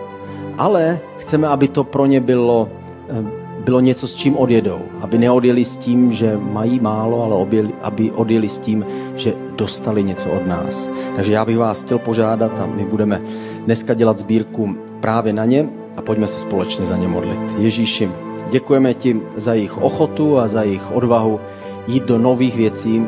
Ale 0.59 1.01
chceme, 1.19 1.49
aby 1.49 1.69
to 1.69 1.85
pro 1.85 2.07
ně 2.07 2.21
bylo, 2.21 2.69
eh, 3.09 3.25
bylo 3.65 3.81
něco, 3.81 4.09
s 4.09 4.15
čím 4.15 4.37
odjedou. 4.37 4.79
Aby 5.01 5.19
neodjeli 5.19 5.65
s 5.65 5.77
tím, 5.77 6.13
že 6.13 6.39
mají 6.53 6.81
málo, 6.81 7.25
ale 7.25 7.35
objeli, 7.35 7.71
aby 7.83 8.11
odjeli 8.11 8.49
s 8.49 8.59
tím, 8.59 8.87
že 9.17 9.35
dostali 9.57 10.03
něco 10.03 10.31
od 10.31 10.47
nás. 10.47 10.91
Takže 11.17 11.33
já 11.33 11.45
bych 11.45 11.59
vás 11.59 11.83
chtěl 11.83 11.99
požádat 11.99 12.59
a 12.59 12.67
my 12.67 12.85
budeme 12.85 13.23
dneska 13.65 13.95
dělat 13.95 14.19
sbírku 14.19 14.77
právě 15.01 15.33
na 15.33 15.45
ně 15.45 15.69
a 15.97 16.03
pojďme 16.03 16.27
se 16.27 16.39
společně 16.39 16.87
za 16.87 16.97
ně 16.97 17.09
modlit. 17.09 17.41
Ježíši, 17.59 18.11
děkujeme 18.51 18.95
ti 18.95 19.21
za 19.37 19.55
jejich 19.55 19.79
ochotu 19.79 20.39
a 20.39 20.49
za 20.49 20.63
jejich 20.63 20.93
odvahu 20.93 21.41
jít 21.87 22.05
do 22.05 22.19
nových 22.19 22.57
věcí, 22.57 23.07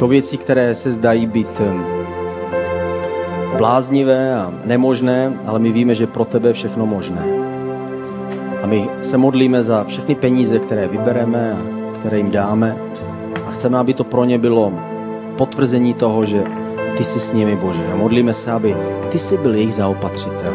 do 0.00 0.08
věcí, 0.08 0.38
které 0.38 0.74
se 0.74 0.92
zdají 0.92 1.26
být 1.26 1.60
bláznivé 3.58 4.34
a 4.34 4.54
nemožné, 4.64 5.34
ale 5.46 5.58
my 5.58 5.72
víme, 5.72 5.94
že 5.94 6.06
pro 6.06 6.24
tebe 6.24 6.48
je 6.48 6.52
všechno 6.52 6.86
možné. 6.86 7.22
A 8.62 8.66
my 8.66 8.88
se 9.02 9.18
modlíme 9.18 9.62
za 9.62 9.84
všechny 9.84 10.14
peníze, 10.14 10.58
které 10.58 10.88
vybereme 10.88 11.52
a 11.52 11.60
které 11.98 12.18
jim 12.18 12.30
dáme 12.30 12.76
a 13.46 13.50
chceme, 13.50 13.78
aby 13.78 13.94
to 13.94 14.04
pro 14.04 14.24
ně 14.24 14.38
bylo 14.38 14.72
potvrzení 15.36 15.94
toho, 15.94 16.26
že 16.26 16.44
ty 16.96 17.04
jsi 17.04 17.20
s 17.20 17.32
nimi, 17.32 17.56
Bože. 17.56 17.82
A 17.92 17.96
modlíme 17.96 18.34
se, 18.34 18.52
aby 18.52 18.76
ty 19.10 19.18
jsi 19.18 19.36
byl 19.36 19.54
jejich 19.54 19.74
zaopatřitel. 19.74 20.54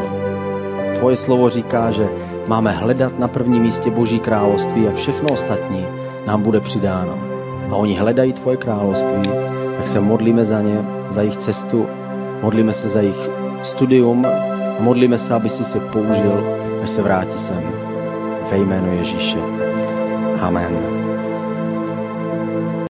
Tvoje 0.96 1.16
slovo 1.16 1.50
říká, 1.50 1.92
že 1.92 2.10
máme 2.48 2.72
hledat 2.72 3.20
na 3.20 3.28
prvním 3.28 3.62
místě 3.62 3.92
Boží 3.92 4.20
království 4.20 4.88
a 4.88 4.92
všechno 4.92 5.30
ostatní 5.30 5.86
nám 6.28 6.42
bude 6.42 6.60
přidáno. 6.60 7.20
A 7.70 7.76
oni 7.76 7.96
hledají 7.96 8.34
Tvoje 8.34 8.58
království, 8.58 9.30
tak 9.78 9.88
se 9.88 10.00
modlíme 10.00 10.46
za 10.46 10.62
ně, 10.62 10.86
za 11.10 11.22
jejich 11.22 11.38
cestu, 11.38 11.88
modlíme 12.44 12.74
se 12.74 12.90
za 12.90 13.02
jejich 13.02 13.30
studium 13.62 14.26
a 14.26 14.80
modlíme 14.80 15.18
se, 15.18 15.34
aby 15.34 15.50
si 15.50 15.64
se 15.64 15.80
použil, 15.80 16.44
až 16.84 16.90
se 16.90 17.02
vrátí 17.02 17.38
sem. 17.38 17.64
Ve 18.52 18.58
jménu 18.58 18.94
Ježíše. 18.94 19.40
Amen. 20.42 20.93